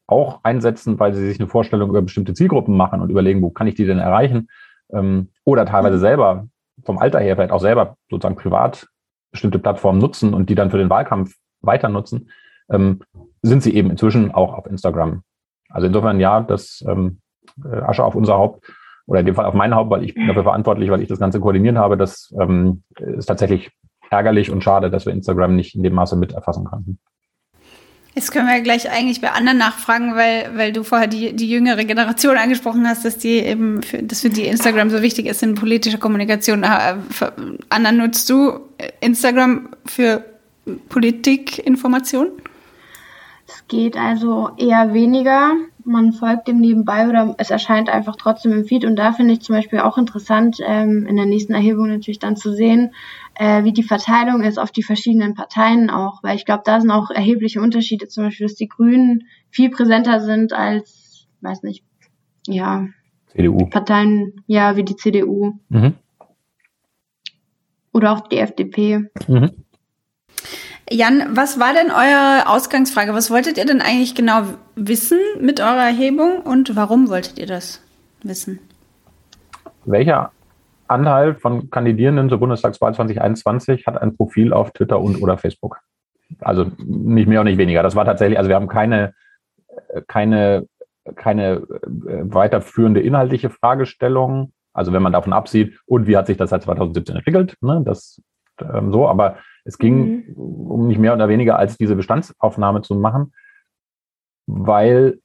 auch 0.06 0.40
einsetzen, 0.42 0.98
weil 0.98 1.14
sie 1.14 1.26
sich 1.26 1.40
eine 1.40 1.48
Vorstellung 1.48 1.88
über 1.88 2.02
bestimmte 2.02 2.34
Zielgruppen 2.34 2.76
machen 2.76 3.00
und 3.00 3.10
überlegen, 3.10 3.40
wo 3.40 3.50
kann 3.50 3.66
ich 3.66 3.76
die 3.76 3.86
denn 3.86 3.98
erreichen? 3.98 4.48
Ähm, 4.92 5.28
oder 5.44 5.64
teilweise 5.64 5.96
mhm. 5.96 6.00
selber 6.00 6.48
vom 6.84 6.98
Alter 6.98 7.20
her 7.20 7.36
vielleicht 7.36 7.52
auch 7.52 7.60
selber 7.60 7.96
sozusagen 8.10 8.36
privat 8.36 8.88
bestimmte 9.32 9.58
Plattformen 9.58 10.00
nutzen 10.00 10.34
und 10.34 10.50
die 10.50 10.54
dann 10.54 10.70
für 10.70 10.78
den 10.78 10.90
Wahlkampf 10.90 11.34
weiter 11.62 11.88
nutzen, 11.88 12.30
ähm, 12.68 13.00
sind 13.42 13.62
sie 13.62 13.74
eben 13.74 13.90
inzwischen 13.90 14.32
auch 14.32 14.52
auf 14.52 14.66
Instagram. 14.66 15.22
Also 15.70 15.86
insofern 15.86 16.20
ja, 16.20 16.40
das 16.40 16.84
ähm, 16.86 17.20
äh, 17.64 17.76
Asche 17.78 18.04
auf 18.04 18.14
unser 18.14 18.34
Haupt 18.34 18.64
oder 19.06 19.20
in 19.20 19.26
dem 19.26 19.34
Fall 19.34 19.46
auf 19.46 19.54
mein 19.54 19.74
Haupt, 19.74 19.90
weil 19.90 20.04
ich 20.04 20.14
bin 20.14 20.26
dafür 20.26 20.44
verantwortlich, 20.44 20.90
weil 20.90 21.02
ich 21.02 21.08
das 21.08 21.18
Ganze 21.18 21.40
koordiniert 21.40 21.76
habe. 21.76 21.96
Das 21.96 22.32
ähm, 22.40 22.82
ist 22.98 23.26
tatsächlich 23.26 23.70
ärgerlich 24.10 24.50
und 24.50 24.62
schade, 24.62 24.90
dass 24.90 25.06
wir 25.06 25.12
Instagram 25.12 25.56
nicht 25.56 25.74
in 25.74 25.82
dem 25.82 25.94
Maße 25.94 26.16
mit 26.16 26.32
erfassen 26.32 26.64
konnten. 26.64 26.98
Jetzt 28.14 28.32
können 28.32 28.48
wir 28.48 28.60
gleich 28.60 28.90
eigentlich 28.90 29.20
bei 29.20 29.30
anderen 29.30 29.58
nachfragen, 29.58 30.16
weil, 30.16 30.50
weil 30.56 30.72
du 30.72 30.82
vorher 30.82 31.06
die, 31.06 31.34
die 31.34 31.48
jüngere 31.48 31.84
Generation 31.84 32.36
angesprochen 32.36 32.86
hast, 32.88 33.04
dass 33.04 33.18
die 33.18 33.38
eben, 33.38 33.82
für, 33.82 34.02
dass 34.02 34.20
für 34.20 34.30
die 34.30 34.46
Instagram 34.46 34.90
so 34.90 35.00
wichtig 35.00 35.26
ist 35.26 35.44
in 35.44 35.54
politischer 35.54 35.98
Kommunikation. 35.98 36.64
Äh, 36.64 36.96
Anna, 37.68 37.92
nutzt 37.92 38.28
du 38.28 38.60
Instagram 39.00 39.68
für 39.86 40.24
Politikinformation? 40.88 42.30
Es 43.52 43.66
geht 43.66 43.96
also 43.96 44.50
eher 44.56 44.94
weniger. 44.94 45.56
Man 45.84 46.12
folgt 46.12 46.46
dem 46.46 46.60
nebenbei 46.60 47.08
oder 47.08 47.34
es 47.38 47.50
erscheint 47.50 47.88
einfach 47.88 48.14
trotzdem 48.14 48.52
im 48.52 48.64
Feed. 48.64 48.84
Und 48.84 48.94
da 48.94 49.12
finde 49.12 49.34
ich 49.34 49.40
zum 49.40 49.56
Beispiel 49.56 49.80
auch 49.80 49.98
interessant, 49.98 50.58
ähm, 50.64 51.04
in 51.06 51.16
der 51.16 51.26
nächsten 51.26 51.52
Erhebung 51.52 51.88
natürlich 51.88 52.20
dann 52.20 52.36
zu 52.36 52.52
sehen, 52.52 52.94
äh, 53.34 53.64
wie 53.64 53.72
die 53.72 53.82
Verteilung 53.82 54.42
ist 54.42 54.58
auf 54.58 54.70
die 54.70 54.84
verschiedenen 54.84 55.34
Parteien 55.34 55.90
auch. 55.90 56.22
Weil 56.22 56.36
ich 56.36 56.44
glaube, 56.44 56.62
da 56.64 56.80
sind 56.80 56.92
auch 56.92 57.10
erhebliche 57.10 57.60
Unterschiede. 57.60 58.06
Zum 58.06 58.24
Beispiel, 58.24 58.46
dass 58.46 58.54
die 58.54 58.68
Grünen 58.68 59.24
viel 59.50 59.70
präsenter 59.70 60.20
sind 60.20 60.52
als, 60.52 61.26
weiß 61.40 61.64
nicht, 61.64 61.84
ja, 62.46 62.86
CDU. 63.32 63.66
Parteien, 63.66 64.44
ja, 64.46 64.76
wie 64.76 64.84
die 64.84 64.96
CDU. 64.96 65.54
Mhm. 65.70 65.94
Oder 67.92 68.12
auch 68.12 68.20
die 68.28 68.38
FDP. 68.38 69.10
Mhm. 69.26 69.50
Jan, 70.92 71.36
was 71.36 71.60
war 71.60 71.72
denn 71.72 71.92
eure 71.92 72.48
Ausgangsfrage? 72.48 73.14
Was 73.14 73.30
wolltet 73.30 73.58
ihr 73.58 73.64
denn 73.64 73.80
eigentlich 73.80 74.16
genau 74.16 74.42
wissen 74.74 75.18
mit 75.40 75.60
eurer 75.60 75.86
Erhebung 75.86 76.40
und 76.40 76.74
warum 76.74 77.08
wolltet 77.08 77.38
ihr 77.38 77.46
das 77.46 77.80
wissen? 78.24 78.58
Welcher 79.84 80.32
Anteil 80.88 81.36
von 81.36 81.70
Kandidierenden 81.70 82.28
zur 82.28 82.38
Bundestagswahl 82.38 82.92
2021 82.92 83.86
hat 83.86 84.02
ein 84.02 84.16
Profil 84.16 84.52
auf 84.52 84.72
Twitter 84.72 85.00
und 85.00 85.22
oder 85.22 85.38
Facebook? 85.38 85.78
Also 86.40 86.66
nicht 86.78 87.28
mehr 87.28 87.40
und 87.40 87.46
nicht 87.46 87.58
weniger. 87.58 87.84
Das 87.84 87.94
war 87.94 88.04
tatsächlich, 88.04 88.38
also 88.38 88.48
wir 88.48 88.56
haben 88.56 88.68
keine, 88.68 89.14
keine, 90.08 90.66
keine 91.14 91.52
äh, 91.52 92.22
weiterführende 92.24 93.00
inhaltliche 93.00 93.50
Fragestellung. 93.50 94.52
Also 94.72 94.92
wenn 94.92 95.02
man 95.02 95.12
davon 95.12 95.32
absieht, 95.32 95.78
und 95.86 96.08
wie 96.08 96.16
hat 96.16 96.26
sich 96.26 96.36
das 96.36 96.50
seit 96.50 96.64
2017 96.64 97.14
entwickelt? 97.14 97.56
Ne? 97.60 97.80
Das 97.84 98.20
ähm, 98.60 98.92
so, 98.92 99.08
aber 99.08 99.36
es 99.70 99.78
ging 99.78 100.26
mhm. 100.26 100.34
um 100.34 100.86
nicht 100.88 100.98
mehr 100.98 101.14
oder 101.14 101.28
weniger 101.28 101.58
als 101.58 101.76
diese 101.78 101.96
Bestandsaufnahme 101.96 102.82
zu 102.82 102.94
machen, 102.96 103.32
weil, 104.46 105.20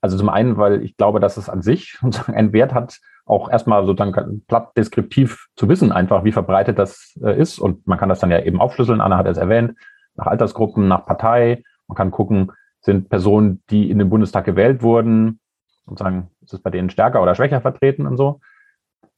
also 0.00 0.16
zum 0.16 0.28
einen, 0.28 0.56
weil 0.58 0.82
ich 0.84 0.96
glaube, 0.96 1.20
dass 1.20 1.36
es 1.36 1.48
an 1.48 1.62
sich 1.62 1.98
einen 2.26 2.52
Wert 2.52 2.74
hat, 2.74 2.98
auch 3.24 3.50
erstmal 3.50 3.84
sozusagen 3.84 4.44
platt 4.46 4.72
deskriptiv 4.76 5.48
zu 5.54 5.68
wissen, 5.68 5.92
einfach 5.92 6.24
wie 6.24 6.32
verbreitet 6.32 6.78
das 6.78 7.18
äh, 7.22 7.38
ist. 7.38 7.58
Und 7.58 7.86
man 7.86 7.98
kann 7.98 8.08
das 8.08 8.20
dann 8.20 8.30
ja 8.30 8.40
eben 8.42 8.60
aufschlüsseln. 8.60 9.02
Anna 9.02 9.18
hat 9.18 9.26
es 9.26 9.36
erwähnt, 9.36 9.74
nach 10.14 10.26
Altersgruppen, 10.26 10.88
nach 10.88 11.04
Partei. 11.04 11.62
Man 11.88 11.96
kann 11.96 12.10
gucken, 12.10 12.52
sind 12.80 13.10
Personen, 13.10 13.62
die 13.70 13.90
in 13.90 13.98
den 13.98 14.08
Bundestag 14.08 14.46
gewählt 14.46 14.82
wurden, 14.82 15.40
sozusagen, 15.84 16.30
ist 16.42 16.54
es 16.54 16.62
bei 16.62 16.70
denen 16.70 16.88
stärker 16.88 17.22
oder 17.22 17.34
schwächer 17.34 17.60
vertreten 17.60 18.06
und 18.06 18.16
so. 18.16 18.40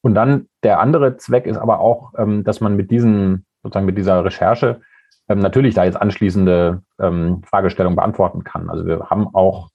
Und 0.03 0.15
dann 0.15 0.49
der 0.63 0.81
andere 0.81 1.17
Zweck 1.17 1.47
ist 1.47 1.59
aber 1.59 1.79
auch, 1.79 2.13
ähm, 2.17 2.43
dass 2.43 2.61
man 2.61 2.75
mit 2.75 2.91
diesen 2.91 3.45
sozusagen 3.63 3.87
mit 3.87 3.99
dieser 3.99 4.25
Recherche 4.25 4.81
ähm, 5.29 5.39
natürlich 5.39 5.75
da 5.75 5.85
jetzt 5.85 6.01
anschließende 6.01 6.83
ähm, 6.99 7.43
Fragestellungen 7.45 7.97
beantworten 7.97 8.45
kann. 8.45 8.69
Also 8.69 8.85
wir 8.87 9.11
haben 9.11 9.29
auch, 9.35 9.71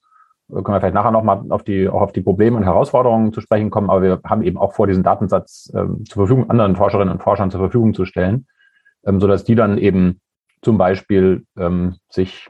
können 0.50 0.68
wir 0.68 0.80
vielleicht 0.80 0.94
nachher 0.94 1.12
nochmal 1.12 1.44
auf 1.50 1.64
die, 1.64 1.88
auch 1.88 2.02
auf 2.02 2.12
die 2.12 2.22
Probleme 2.22 2.58
und 2.58 2.64
Herausforderungen 2.64 3.34
zu 3.34 3.42
sprechen 3.42 3.70
kommen, 3.70 3.90
aber 3.90 4.02
wir 4.02 4.20
haben 4.26 4.44
eben 4.44 4.58
auch 4.58 4.74
vor, 4.74 4.86
diesen 4.86 5.04
Datensatz 5.04 5.72
ähm, 5.74 6.04
zur 6.06 6.28
Verfügung, 6.28 6.50
anderen 6.50 6.76
Forscherinnen 6.76 7.14
und 7.14 7.24
Forschern 7.24 7.52
zur 7.52 7.62
Verfügung 7.62 7.94
zu 7.94 8.06
stellen, 8.06 8.48
ähm, 9.06 9.20
sodass 9.20 9.44
die 9.44 9.56
dann 9.56 9.78
eben 9.78 10.20
zum 10.62 10.78
Beispiel 10.78 11.46
ähm, 11.58 11.96
sich 12.10 12.50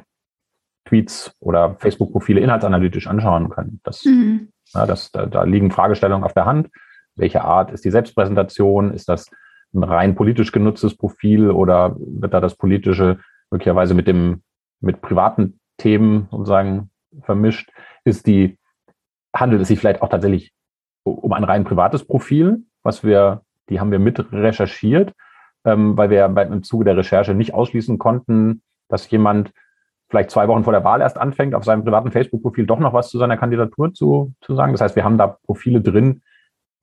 Tweets 0.85 1.35
oder 1.39 1.75
Facebook-Profile 1.79 2.39
inhaltsanalytisch 2.39 3.07
anschauen 3.07 3.49
können. 3.49 3.81
Das, 3.83 4.03
mhm. 4.05 4.49
ja, 4.73 4.85
das, 4.85 5.11
da, 5.11 5.25
da 5.25 5.43
liegen 5.43 5.71
Fragestellungen 5.71 6.23
auf 6.23 6.33
der 6.33 6.45
Hand. 6.45 6.69
Welche 7.15 7.43
Art 7.43 7.71
ist 7.71 7.85
die 7.85 7.91
Selbstpräsentation? 7.91 8.93
Ist 8.93 9.09
das 9.09 9.29
ein 9.75 9.83
rein 9.83 10.15
politisch 10.15 10.51
genutztes 10.51 10.95
Profil 10.95 11.51
oder 11.51 11.95
wird 11.97 12.33
da 12.33 12.39
das 12.39 12.55
Politische 12.55 13.19
möglicherweise 13.51 13.93
mit 13.93 14.07
dem, 14.07 14.41
mit 14.79 15.01
privaten 15.01 15.59
Themen 15.77 16.27
sozusagen 16.31 16.89
vermischt? 17.21 17.71
Ist 18.03 18.27
die, 18.27 18.57
handelt 19.35 19.61
es 19.61 19.67
sich 19.67 19.79
vielleicht 19.79 20.01
auch 20.01 20.09
tatsächlich 20.09 20.53
um 21.03 21.33
ein 21.33 21.43
rein 21.43 21.63
privates 21.63 22.05
Profil, 22.05 22.63
was 22.83 23.03
wir, 23.03 23.41
die 23.69 23.79
haben 23.79 23.91
wir 23.91 23.99
mit 23.99 24.31
recherchiert, 24.31 25.13
ähm, 25.65 25.97
weil 25.97 26.09
wir 26.09 26.25
im 26.25 26.63
Zuge 26.63 26.85
der 26.85 26.97
Recherche 26.97 27.33
nicht 27.33 27.53
ausschließen 27.53 27.97
konnten, 27.97 28.61
dass 28.87 29.09
jemand 29.09 29.51
vielleicht 30.09 30.31
zwei 30.31 30.47
Wochen 30.47 30.63
vor 30.63 30.73
der 30.73 30.83
Wahl 30.83 31.01
erst 31.01 31.17
anfängt, 31.17 31.55
auf 31.55 31.63
seinem 31.63 31.83
privaten 31.83 32.11
Facebook-Profil 32.11 32.65
doch 32.65 32.79
noch 32.79 32.93
was 32.93 33.09
zu 33.09 33.17
seiner 33.17 33.37
Kandidatur 33.37 33.93
zu, 33.93 34.33
zu 34.41 34.55
sagen. 34.55 34.71
Das 34.71 34.81
heißt, 34.81 34.95
wir 34.95 35.03
haben 35.03 35.17
da 35.17 35.37
Profile 35.45 35.81
drin, 35.81 36.21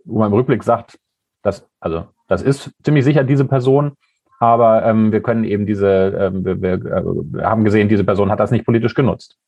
wo 0.05 0.19
man 0.19 0.29
im 0.29 0.35
Rückblick 0.35 0.65
sagt, 0.65 0.99
dass, 1.43 1.69
also 1.81 2.07
das 2.29 2.43
ist 2.43 2.71
ziemlich 2.83 3.05
sicher 3.05 3.25
diese 3.25 3.45
Person, 3.45 3.93
aber 4.41 4.85
ähm, 4.85 5.13
wir 5.13 5.23
können 5.23 5.45
eben 5.45 5.67
diese, 5.67 5.89
ähm, 6.19 6.45
wir, 6.45 6.61
wir, 6.61 6.73
äh, 6.73 7.45
haben 7.45 7.65
gesehen, 7.65 7.89
diese 7.89 8.05
Person 8.05 8.31
hat 8.31 8.41
das 8.41 8.51
nicht 8.51 8.65
politisch 8.65 8.95
genutzt. 8.95 9.39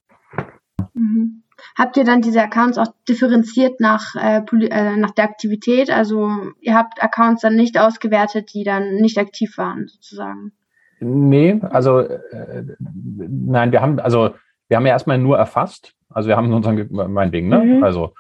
Mhm. 0.95 1.43
Habt 1.77 1.97
ihr 1.97 2.05
dann 2.05 2.21
diese 2.21 2.43
Accounts 2.43 2.79
auch 2.79 2.87
differenziert 3.09 3.81
nach, 3.81 4.15
äh, 4.15 4.43
äh, 4.71 4.97
nach 4.97 5.11
der 5.11 5.25
Aktivität? 5.25 5.91
Also 5.91 6.31
ihr 6.61 6.77
habt 6.77 7.03
Accounts 7.03 7.43
dann 7.43 7.57
nicht 7.57 7.79
ausgewertet, 7.79 8.55
die 8.55 8.65
dann 8.65 8.97
nicht 8.97 9.19
aktiv 9.19 9.59
waren, 9.59 9.87
sozusagen? 9.89 10.53
Nee, 11.01 11.61
also 11.63 11.99
äh, 12.01 12.65
nein, 12.79 13.73
wir 13.73 13.81
haben, 13.81 13.99
also 13.99 14.35
wir 14.69 14.77
haben 14.77 14.87
ja 14.87 14.93
erstmal 14.93 15.19
nur 15.19 15.39
erfasst. 15.39 15.93
Also 16.09 16.29
wir 16.29 16.37
haben 16.37 16.53
unseren, 16.53 16.89
meinetwegen, 16.91 17.49
ne? 17.49 17.59
Mhm. 17.59 17.85
Also 17.85 18.15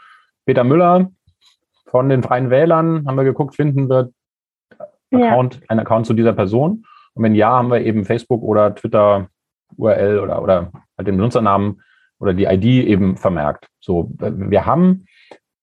Peter 0.44 0.64
Müller 0.64 1.10
von 1.94 2.08
den 2.08 2.24
Freien 2.24 2.50
Wählern 2.50 3.06
haben 3.06 3.14
wir 3.14 3.22
geguckt, 3.22 3.54
finden 3.54 3.88
wir 3.88 4.10
Account, 5.12 5.54
ja. 5.54 5.60
einen 5.68 5.78
Account 5.78 6.06
zu 6.06 6.12
dieser 6.12 6.32
Person? 6.32 6.84
Und 7.14 7.22
wenn 7.22 7.36
ja, 7.36 7.50
haben 7.50 7.70
wir 7.70 7.82
eben 7.82 8.04
Facebook 8.04 8.42
oder 8.42 8.74
Twitter 8.74 9.28
URL 9.76 10.18
oder, 10.18 10.42
oder 10.42 10.72
halt 10.98 11.06
den 11.06 11.16
Benutzernamen 11.16 11.82
oder 12.18 12.34
die 12.34 12.46
ID 12.46 12.64
eben 12.88 13.16
vermerkt. 13.16 13.68
So, 13.78 14.10
wir 14.18 14.66
haben 14.66 15.06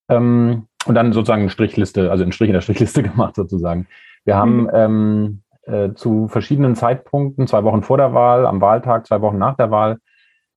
ähm, 0.08 0.68
und 0.86 0.96
dann 0.96 1.12
sozusagen 1.12 1.42
eine 1.42 1.50
Strichliste, 1.50 2.10
also 2.10 2.24
einen 2.24 2.32
Strich 2.32 2.48
in 2.48 2.54
der 2.54 2.62
Strichliste 2.62 3.04
gemacht 3.04 3.36
sozusagen. 3.36 3.88
Wir 4.24 4.38
haben 4.38 4.62
mhm. 4.62 4.70
ähm, 4.74 5.42
äh, 5.64 5.94
zu 5.96 6.30
verschiedenen 6.30 6.76
Zeitpunkten, 6.76 7.46
zwei 7.46 7.66
Wochen 7.66 7.84
vor 7.84 7.98
der 7.98 8.14
Wahl, 8.14 8.46
am 8.46 8.62
Wahltag, 8.62 9.06
zwei 9.06 9.20
Wochen 9.20 9.38
nach 9.38 9.58
der 9.58 9.70
Wahl, 9.70 9.98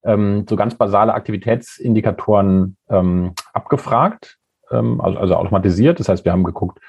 ähm, 0.05 0.47
so 0.49 0.55
ganz 0.55 0.77
basale 0.77 1.15
Aktivitätsindikatoren 1.15 2.77
ähm, 2.89 3.33
abgefragt, 3.53 4.39
ähm, 4.75 5.01
also, 5.01 5.19
also 5.19 5.37
automatisiert. 5.37 6.01
Das 6.01 6.09
heißt, 6.09 6.25
wir 6.25 6.33
haben 6.33 6.45
geguckt, 6.45 6.81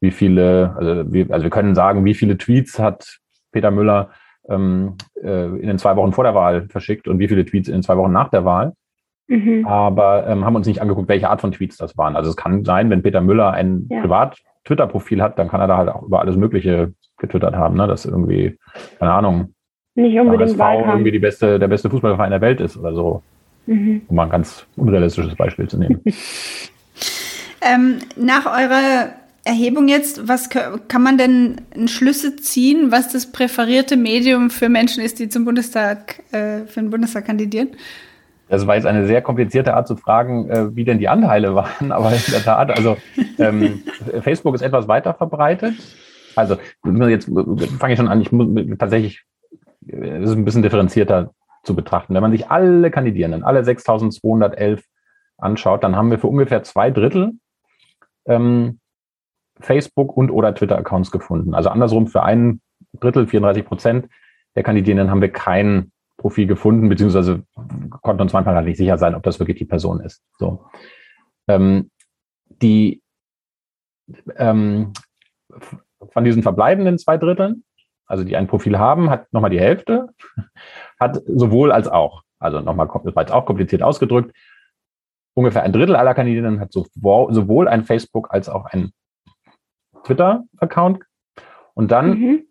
wie 0.00 0.10
viele, 0.10 0.74
also, 0.76 1.12
wie, 1.12 1.30
also 1.30 1.44
wir 1.44 1.50
können 1.50 1.74
sagen, 1.74 2.04
wie 2.04 2.14
viele 2.14 2.38
Tweets 2.38 2.78
hat 2.78 3.18
Peter 3.52 3.70
Müller 3.70 4.10
ähm, 4.48 4.96
äh, 5.22 5.46
in 5.46 5.66
den 5.66 5.78
zwei 5.78 5.96
Wochen 5.96 6.12
vor 6.12 6.24
der 6.24 6.34
Wahl 6.34 6.68
verschickt 6.68 7.08
und 7.08 7.18
wie 7.18 7.28
viele 7.28 7.44
Tweets 7.44 7.68
in 7.68 7.74
den 7.74 7.82
zwei 7.82 7.96
Wochen 7.96 8.12
nach 8.12 8.28
der 8.28 8.44
Wahl. 8.44 8.74
Mhm. 9.28 9.66
Aber 9.66 10.26
ähm, 10.26 10.44
haben 10.44 10.54
uns 10.54 10.66
nicht 10.66 10.80
angeguckt, 10.80 11.08
welche 11.08 11.28
Art 11.28 11.40
von 11.40 11.52
Tweets 11.52 11.76
das 11.76 11.96
waren. 11.96 12.16
Also 12.16 12.30
es 12.30 12.36
kann 12.36 12.64
sein, 12.64 12.90
wenn 12.90 13.02
Peter 13.02 13.20
Müller 13.20 13.52
ein 13.52 13.86
ja. 13.90 14.00
Privat-Twitter-Profil 14.00 15.20
hat, 15.20 15.38
dann 15.38 15.48
kann 15.48 15.60
er 15.60 15.66
da 15.66 15.76
halt 15.78 15.88
auch 15.88 16.02
über 16.02 16.20
alles 16.20 16.36
Mögliche 16.36 16.92
getwittert 17.18 17.56
haben, 17.56 17.76
ne? 17.76 17.86
dass 17.86 18.04
irgendwie, 18.04 18.58
keine 18.98 19.12
Ahnung, 19.12 19.54
nicht 19.94 20.18
unbedingt 20.20 20.60
HSV 20.60 20.86
irgendwie 20.88 21.10
die 21.10 21.18
beste, 21.18 21.58
der 21.58 21.68
beste 21.68 21.88
Fußballverein 21.88 22.30
der 22.30 22.42
Welt 22.42 22.60
ist 22.60 22.76
oder 22.76 22.94
so. 22.94 23.22
Mhm. 23.64 24.02
Um 24.06 24.16
mal 24.16 24.24
ein 24.24 24.30
ganz 24.30 24.66
unrealistisches 24.76 25.34
Beispiel 25.34 25.66
zu 25.66 25.78
nehmen. 25.78 26.02
ähm, 27.60 27.98
nach 28.16 28.46
eurer 28.46 29.10
Erhebung 29.46 29.86
jetzt, 29.86 30.26
was 30.26 30.50
kann 30.50 31.02
man 31.02 31.18
denn 31.18 31.60
Schlüsse 31.86 32.34
ziehen, 32.36 32.90
was 32.90 33.12
das 33.12 33.30
präferierte 33.30 33.96
Medium 33.96 34.50
für 34.50 34.68
Menschen 34.68 35.02
ist, 35.04 35.20
die 35.20 35.28
zum 35.28 35.44
Bundestag, 35.44 36.20
äh, 36.32 36.66
für 36.66 36.80
den 36.80 36.90
Bundestag 36.90 37.26
kandidieren? 37.26 37.68
Das 38.48 38.66
war 38.66 38.74
jetzt 38.74 38.86
eine 38.86 39.06
sehr 39.06 39.22
komplizierte 39.22 39.74
Art 39.74 39.86
zu 39.86 39.96
fragen, 39.96 40.50
äh, 40.50 40.74
wie 40.74 40.84
denn 40.84 40.98
die 40.98 41.08
Anteile 41.08 41.54
waren, 41.54 41.92
aber 41.92 42.12
in 42.12 42.32
der 42.32 42.42
Tat, 42.42 42.76
also 42.76 42.96
ähm, 43.38 43.82
Facebook 44.22 44.54
ist 44.54 44.62
etwas 44.62 44.88
weiter 44.88 45.14
verbreitet. 45.14 45.74
Also 46.34 46.56
jetzt 46.84 47.30
fange 47.78 47.94
ich 47.94 47.98
schon 47.98 48.08
an, 48.08 48.20
ich 48.20 48.30
muss 48.30 48.48
tatsächlich, 48.78 49.22
es 49.86 50.30
ist 50.30 50.36
ein 50.36 50.44
bisschen 50.44 50.62
differenzierter 50.62 51.30
zu 51.62 51.74
betrachten. 51.74 52.14
Wenn 52.14 52.22
man 52.22 52.32
sich 52.32 52.50
alle 52.50 52.90
Kandidierenden, 52.90 53.42
alle 53.42 53.60
6.211 53.60 54.82
anschaut, 55.38 55.82
dann 55.82 55.96
haben 55.96 56.10
wir 56.10 56.18
für 56.18 56.26
ungefähr 56.26 56.62
zwei 56.62 56.90
Drittel 56.90 57.32
ähm, 58.26 58.80
Facebook 59.60 60.16
und 60.16 60.30
oder 60.30 60.54
Twitter-Accounts 60.54 61.10
gefunden. 61.10 61.54
Also 61.54 61.70
andersrum 61.70 62.06
für 62.06 62.22
ein 62.22 62.60
Drittel, 63.00 63.26
34 63.26 63.64
Prozent 63.64 64.08
der 64.54 64.62
Kandidierenden 64.62 65.10
haben 65.10 65.20
wir 65.20 65.32
kein 65.32 65.92
Profil 66.16 66.46
gefunden, 66.46 66.88
beziehungsweise 66.88 67.42
konnten 68.02 68.22
uns 68.22 68.32
manchmal 68.32 68.54
halt 68.54 68.66
nicht 68.66 68.78
sicher 68.78 68.98
sein, 68.98 69.14
ob 69.14 69.22
das 69.22 69.38
wirklich 69.38 69.58
die 69.58 69.64
Person 69.64 70.00
ist. 70.00 70.22
So. 70.38 70.66
Ähm, 71.48 71.90
die 72.62 73.02
ähm, 74.36 74.92
von 76.10 76.24
diesen 76.24 76.42
verbleibenden 76.42 76.98
zwei 76.98 77.18
Dritteln 77.18 77.64
also 78.06 78.24
die 78.24 78.36
ein 78.36 78.46
Profil 78.46 78.78
haben, 78.78 79.10
hat 79.10 79.32
nochmal 79.32 79.50
die 79.50 79.60
Hälfte, 79.60 80.08
hat 81.00 81.20
sowohl 81.26 81.72
als 81.72 81.88
auch, 81.88 82.22
also 82.38 82.60
nochmal 82.60 82.88
jetzt 83.04 83.32
auch 83.32 83.46
kompliziert 83.46 83.82
ausgedrückt, 83.82 84.34
ungefähr 85.36 85.62
ein 85.62 85.72
Drittel 85.72 85.96
aller 85.96 86.14
Kandidierenden 86.14 86.60
hat 86.60 86.72
sowohl 86.72 87.68
ein 87.68 87.84
Facebook 87.84 88.32
als 88.32 88.48
auch 88.48 88.64
ein 88.64 88.92
Twitter-Account. 90.04 91.00
Und 91.74 91.90
dann 91.90 92.18
mhm. 92.18 92.42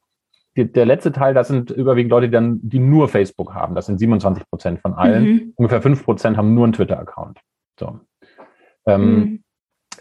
die, 0.55 0.71
der 0.71 0.85
letzte 0.85 1.11
Teil, 1.11 1.33
das 1.33 1.47
sind 1.47 1.71
überwiegend 1.71 2.11
Leute, 2.11 2.27
die, 2.27 2.33
dann, 2.33 2.59
die 2.61 2.79
nur 2.79 3.09
Facebook 3.09 3.55
haben. 3.55 3.73
Das 3.73 3.87
sind 3.87 3.97
27 3.97 4.47
Prozent 4.47 4.81
von 4.81 4.93
allen. 4.93 5.23
Mhm. 5.23 5.53
Ungefähr 5.55 5.81
5 5.81 6.03
Prozent 6.03 6.37
haben 6.37 6.53
nur 6.53 6.65
einen 6.65 6.73
Twitter-Account. 6.73 7.39
So. 7.79 7.99
Ähm, 8.85 9.15
mhm. 9.15 9.43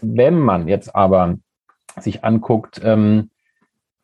Wenn 0.01 0.37
man 0.37 0.67
jetzt 0.67 0.95
aber 0.95 1.37
sich 1.99 2.23
anguckt, 2.23 2.79
ähm, 2.83 3.31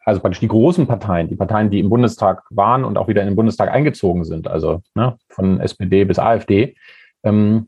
also 0.03 0.21
praktisch 0.21 0.39
die 0.39 0.47
großen 0.47 0.88
Parteien, 0.88 1.27
die 1.27 1.35
Parteien, 1.35 1.69
die 1.69 1.79
im 1.79 1.89
Bundestag 1.89 2.45
waren 2.50 2.83
und 2.83 2.97
auch 2.97 3.07
wieder 3.07 3.21
in 3.21 3.27
den 3.27 3.35
Bundestag 3.35 3.69
eingezogen 3.69 4.23
sind, 4.23 4.47
also 4.47 4.81
ne, 4.95 5.17
von 5.29 5.59
SPD 5.59 6.03
bis 6.05 6.17
AfD, 6.17 6.75
ähm, 7.21 7.67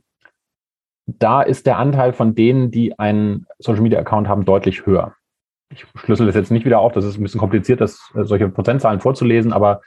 da 1.05 1.41
ist 1.41 1.65
der 1.65 1.77
Anteil 1.77 2.13
von 2.13 2.35
denen, 2.35 2.71
die 2.71 2.97
einen 2.97 3.45
Social 3.59 3.81
Media 3.81 3.99
Account 3.99 4.27
haben, 4.27 4.45
deutlich 4.45 4.85
höher. 4.85 5.15
Ich 5.69 5.85
schlüssel 5.95 6.27
das 6.27 6.35
jetzt 6.35 6.51
nicht 6.51 6.65
wieder 6.65 6.79
auf, 6.79 6.93
das 6.93 7.05
ist 7.05 7.17
ein 7.17 7.23
bisschen 7.23 7.39
kompliziert, 7.39 7.81
das, 7.81 8.11
äh, 8.15 8.23
solche 8.23 8.49
Prozentzahlen 8.49 8.99
vorzulesen, 8.99 9.53
aber 9.53 9.81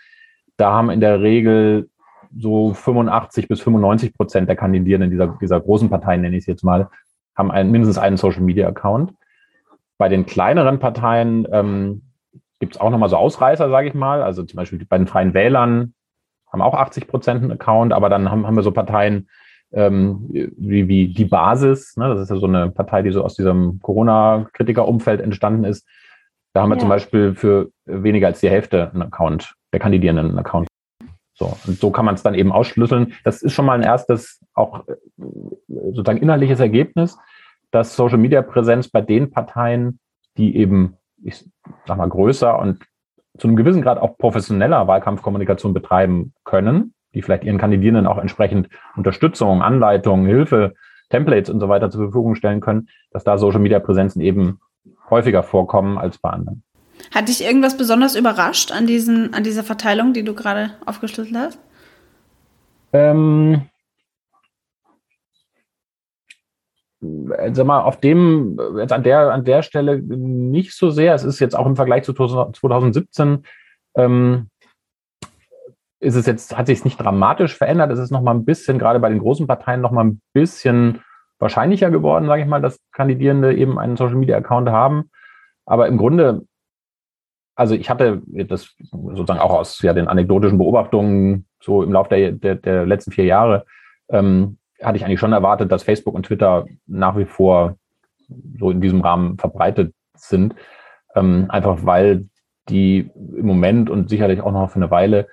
da 0.56 0.72
haben 0.72 0.90
in 0.90 1.00
der 1.00 1.20
Regel 1.20 1.88
so 2.36 2.74
85 2.74 3.48
bis 3.48 3.60
95 3.60 4.14
Prozent 4.14 4.48
der 4.48 4.56
Kandidierenden 4.56 5.10
dieser, 5.10 5.28
dieser 5.40 5.60
großen 5.60 5.88
Parteien, 5.88 6.22
nenne 6.22 6.36
ich 6.36 6.42
es 6.42 6.46
jetzt 6.46 6.64
mal, 6.64 6.88
haben 7.36 7.50
einen, 7.50 7.70
mindestens 7.70 7.98
einen 7.98 8.16
Social 8.16 8.42
Media 8.42 8.68
Account. 8.68 9.12
Bei 9.98 10.08
den 10.08 10.26
kleineren 10.26 10.78
Parteien 10.78 11.46
ähm, 11.50 12.02
gibt 12.58 12.74
es 12.74 12.80
auch 12.80 12.90
nochmal 12.90 13.08
so 13.08 13.16
Ausreißer, 13.16 13.68
sage 13.68 13.88
ich 13.88 13.94
mal. 13.94 14.22
Also 14.22 14.42
zum 14.42 14.56
Beispiel 14.56 14.84
bei 14.88 14.98
den 14.98 15.06
Freien 15.06 15.34
Wählern 15.34 15.94
haben 16.50 16.62
auch 16.62 16.74
80 16.74 17.06
Prozent 17.06 17.42
einen 17.42 17.52
Account, 17.52 17.92
aber 17.92 18.08
dann 18.08 18.30
haben, 18.30 18.46
haben 18.46 18.56
wir 18.56 18.62
so 18.62 18.72
Parteien 18.72 19.28
ähm, 19.76 20.26
wie, 20.30 20.88
wie 20.88 21.08
die 21.08 21.26
Basis, 21.26 21.96
ne? 21.96 22.08
das 22.08 22.22
ist 22.22 22.30
ja 22.30 22.36
so 22.36 22.46
eine 22.46 22.70
Partei, 22.70 23.02
die 23.02 23.12
so 23.12 23.22
aus 23.22 23.34
diesem 23.34 23.78
Corona-Kritiker-Umfeld 23.82 25.20
entstanden 25.20 25.64
ist. 25.64 25.86
Da 26.54 26.62
haben 26.62 26.70
wir 26.70 26.76
ja. 26.76 26.80
zum 26.80 26.88
Beispiel 26.88 27.34
für 27.34 27.68
weniger 27.84 28.28
als 28.28 28.40
die 28.40 28.48
Hälfte 28.48 28.90
einen 28.90 29.02
Account, 29.02 29.54
der 29.74 29.80
Kandidierenden 29.80 30.30
einen 30.30 30.38
Account. 30.38 30.66
So, 31.34 31.54
und 31.66 31.78
so 31.78 31.90
kann 31.90 32.06
man 32.06 32.14
es 32.14 32.22
dann 32.22 32.34
eben 32.34 32.52
ausschlüsseln. 32.52 33.12
Das 33.22 33.42
ist 33.42 33.52
schon 33.52 33.66
mal 33.66 33.74
ein 33.74 33.82
erstes, 33.82 34.40
auch 34.54 34.88
äh, 34.88 34.94
sozusagen 35.92 36.22
inhaltliches 36.22 36.58
Ergebnis, 36.58 37.18
dass 37.70 37.94
Social 37.94 38.16
Media 38.16 38.40
Präsenz 38.40 38.88
bei 38.88 39.02
den 39.02 39.30
Parteien, 39.30 40.00
die 40.38 40.56
eben, 40.56 40.96
ich 41.22 41.44
sag 41.86 41.98
mal, 41.98 42.08
größer 42.08 42.58
und 42.58 42.82
zu 43.36 43.46
einem 43.46 43.56
gewissen 43.56 43.82
Grad 43.82 43.98
auch 43.98 44.16
professioneller 44.16 44.86
Wahlkampfkommunikation 44.86 45.74
betreiben 45.74 46.32
können, 46.44 46.94
die 47.14 47.22
vielleicht 47.22 47.44
ihren 47.44 47.58
Kandidierenden 47.58 48.06
auch 48.06 48.18
entsprechend 48.18 48.68
Unterstützung, 48.96 49.62
Anleitung, 49.62 50.26
Hilfe, 50.26 50.74
Templates 51.10 51.50
und 51.50 51.60
so 51.60 51.68
weiter 51.68 51.90
zur 51.90 52.02
Verfügung 52.04 52.34
stellen 52.34 52.60
können, 52.60 52.88
dass 53.10 53.24
da 53.24 53.38
Social 53.38 53.60
Media 53.60 53.78
Präsenzen 53.78 54.20
eben 54.20 54.60
häufiger 55.08 55.42
vorkommen 55.42 55.98
als 55.98 56.18
bei 56.18 56.30
anderen. 56.30 56.62
Hat 57.14 57.28
dich 57.28 57.44
irgendwas 57.44 57.76
besonders 57.76 58.16
überrascht 58.16 58.72
an, 58.72 58.86
diesen, 58.86 59.34
an 59.34 59.44
dieser 59.44 59.62
Verteilung, 59.62 60.12
die 60.12 60.24
du 60.24 60.34
gerade 60.34 60.70
aufgeschlüsselt 60.84 61.36
hast? 61.36 61.58
Ähm, 62.92 63.62
sag 67.00 67.66
mal, 67.66 67.82
auf 67.82 68.00
dem, 68.00 68.58
jetzt 68.78 68.92
an 68.92 69.02
der, 69.02 69.32
an 69.32 69.44
der 69.44 69.62
Stelle 69.62 70.00
nicht 70.00 70.74
so 70.74 70.90
sehr. 70.90 71.14
Es 71.14 71.24
ist 71.24 71.40
jetzt 71.40 71.56
auch 71.56 71.66
im 71.66 71.76
Vergleich 71.76 72.04
zu 72.04 72.12
2017, 72.12 73.44
ähm, 73.96 74.48
ist 76.00 76.14
es 76.14 76.26
jetzt, 76.26 76.56
hat 76.56 76.66
sich 76.66 76.84
nicht 76.84 77.00
dramatisch 77.00 77.56
verändert. 77.56 77.90
Es 77.90 77.98
ist 77.98 78.10
noch 78.10 78.22
mal 78.22 78.34
ein 78.34 78.44
bisschen, 78.44 78.78
gerade 78.78 79.00
bei 79.00 79.08
den 79.08 79.18
großen 79.18 79.46
Parteien, 79.46 79.80
noch 79.80 79.92
mal 79.92 80.04
ein 80.04 80.20
bisschen 80.32 81.00
wahrscheinlicher 81.38 81.90
geworden, 81.90 82.26
sage 82.26 82.42
ich 82.42 82.48
mal, 82.48 82.60
dass 82.60 82.80
Kandidierende 82.92 83.54
eben 83.54 83.78
einen 83.78 83.96
Social 83.96 84.16
Media 84.16 84.36
Account 84.36 84.68
haben. 84.68 85.10
Aber 85.64 85.88
im 85.88 85.96
Grunde, 85.96 86.46
also 87.54 87.74
ich 87.74 87.90
hatte 87.90 88.22
das 88.26 88.74
sozusagen 88.92 89.40
auch 89.40 89.52
aus 89.52 89.80
ja, 89.82 89.92
den 89.92 90.08
anekdotischen 90.08 90.58
Beobachtungen 90.58 91.46
so 91.60 91.82
im 91.82 91.92
Laufe 91.92 92.10
der, 92.10 92.32
der, 92.32 92.54
der 92.56 92.86
letzten 92.86 93.12
vier 93.12 93.24
Jahre, 93.24 93.64
ähm, 94.08 94.58
hatte 94.82 94.98
ich 94.98 95.04
eigentlich 95.04 95.20
schon 95.20 95.32
erwartet, 95.32 95.72
dass 95.72 95.82
Facebook 95.82 96.14
und 96.14 96.26
Twitter 96.26 96.66
nach 96.86 97.16
wie 97.16 97.24
vor 97.24 97.76
so 98.58 98.70
in 98.70 98.80
diesem 98.80 99.00
Rahmen 99.00 99.38
verbreitet 99.38 99.94
sind. 100.14 100.54
Ähm, 101.14 101.46
einfach 101.48 101.78
weil 101.84 102.28
die 102.68 103.10
im 103.14 103.46
Moment 103.46 103.90
und 103.90 104.10
sicherlich 104.10 104.40
auch 104.40 104.52
noch 104.52 104.70
für 104.70 104.76
eine 104.76 104.90
Weile 104.90 105.28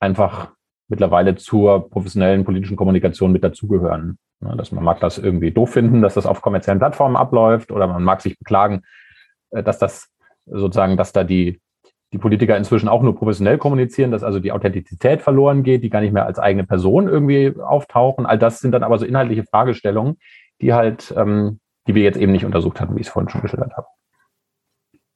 einfach 0.00 0.52
mittlerweile 0.88 1.36
zur 1.36 1.88
professionellen 1.90 2.44
politischen 2.44 2.76
Kommunikation 2.76 3.32
mit 3.32 3.44
dazugehören. 3.44 4.18
Dass 4.40 4.72
man 4.72 4.84
mag 4.84 5.00
das 5.00 5.18
irgendwie 5.18 5.50
doof 5.50 5.72
finden, 5.72 6.00
dass 6.00 6.14
das 6.14 6.26
auf 6.26 6.42
kommerziellen 6.42 6.78
Plattformen 6.78 7.16
abläuft 7.16 7.72
oder 7.72 7.86
man 7.88 8.04
mag 8.04 8.20
sich 8.20 8.38
beklagen, 8.38 8.82
äh, 9.50 9.62
dass 9.62 9.78
das 9.78 10.08
sozusagen, 10.46 10.96
dass 10.96 11.12
da 11.12 11.24
die, 11.24 11.60
die 12.12 12.18
Politiker 12.18 12.56
inzwischen 12.56 12.88
auch 12.88 13.02
nur 13.02 13.16
professionell 13.16 13.58
kommunizieren, 13.58 14.12
dass 14.12 14.22
also 14.22 14.38
die 14.38 14.52
Authentizität 14.52 15.20
verloren 15.20 15.62
geht, 15.62 15.82
die 15.82 15.90
gar 15.90 16.00
nicht 16.00 16.12
mehr 16.12 16.24
als 16.24 16.38
eigene 16.38 16.64
Person 16.64 17.08
irgendwie 17.08 17.54
auftauchen. 17.60 18.26
All 18.26 18.38
das 18.38 18.60
sind 18.60 18.72
dann 18.72 18.84
aber 18.84 18.98
so 18.98 19.04
inhaltliche 19.04 19.44
Fragestellungen, 19.44 20.18
die 20.60 20.72
halt, 20.72 21.12
ähm, 21.16 21.60
die 21.86 21.94
wir 21.94 22.02
jetzt 22.02 22.18
eben 22.18 22.32
nicht 22.32 22.44
untersucht 22.44 22.80
hatten, 22.80 22.94
wie 22.96 23.00
ich 23.00 23.08
es 23.08 23.12
vorhin 23.12 23.28
schon 23.28 23.42
geschildert 23.42 23.76
habe. 23.76 23.88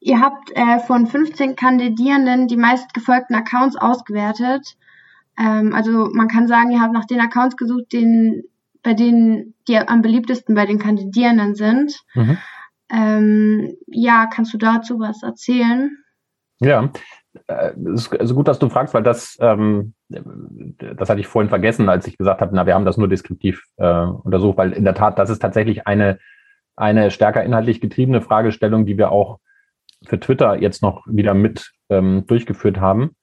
Ihr 0.04 0.20
habt 0.20 0.50
äh, 0.56 0.80
von 0.80 1.06
15 1.06 1.54
Kandidierenden 1.54 2.48
die 2.48 2.56
meistgefolgten 2.56 3.36
Accounts 3.36 3.76
ausgewertet. 3.76 4.76
Ähm, 5.38 5.72
also 5.74 6.10
man 6.12 6.26
kann 6.26 6.48
sagen, 6.48 6.72
ihr 6.72 6.80
habt 6.80 6.92
nach 6.92 7.04
den 7.04 7.20
Accounts 7.20 7.56
gesucht, 7.56 7.92
den, 7.92 8.42
bei 8.82 8.94
denen 8.94 9.54
die 9.68 9.78
am 9.78 10.02
beliebtesten 10.02 10.56
bei 10.56 10.66
den 10.66 10.80
Kandidierenden 10.80 11.54
sind. 11.54 12.00
Mhm. 12.14 12.38
Ähm, 12.90 13.76
ja, 13.86 14.26
kannst 14.26 14.52
du 14.52 14.58
dazu 14.58 14.98
was 14.98 15.22
erzählen? 15.22 15.96
Ja, 16.58 16.90
äh, 17.46 17.70
es 17.94 18.08
ist 18.08 18.20
also 18.20 18.34
gut, 18.34 18.48
dass 18.48 18.58
du 18.58 18.68
fragst, 18.68 18.94
weil 18.94 19.04
das, 19.04 19.38
ähm, 19.40 19.94
das 20.08 21.08
hatte 21.08 21.20
ich 21.20 21.28
vorhin 21.28 21.48
vergessen, 21.48 21.88
als 21.88 22.08
ich 22.08 22.18
gesagt 22.18 22.40
habe, 22.40 22.54
na, 22.56 22.66
wir 22.66 22.74
haben 22.74 22.84
das 22.84 22.96
nur 22.96 23.08
deskriptiv 23.08 23.62
äh, 23.76 24.04
untersucht, 24.04 24.58
weil 24.58 24.72
in 24.72 24.82
der 24.82 24.94
Tat, 24.94 25.16
das 25.20 25.30
ist 25.30 25.38
tatsächlich 25.38 25.86
eine, 25.86 26.18
eine 26.74 27.12
stärker 27.12 27.44
inhaltlich 27.44 27.80
getriebene 27.80 28.20
Fragestellung, 28.20 28.84
die 28.84 28.98
wir 28.98 29.12
auch 29.12 29.38
für 30.06 30.20
Twitter 30.20 30.60
jetzt 30.60 30.82
noch 30.82 31.04
wieder 31.06 31.34
mit 31.34 31.72
ähm, 31.88 32.24
durchgeführt 32.26 32.80
haben. 32.80 33.16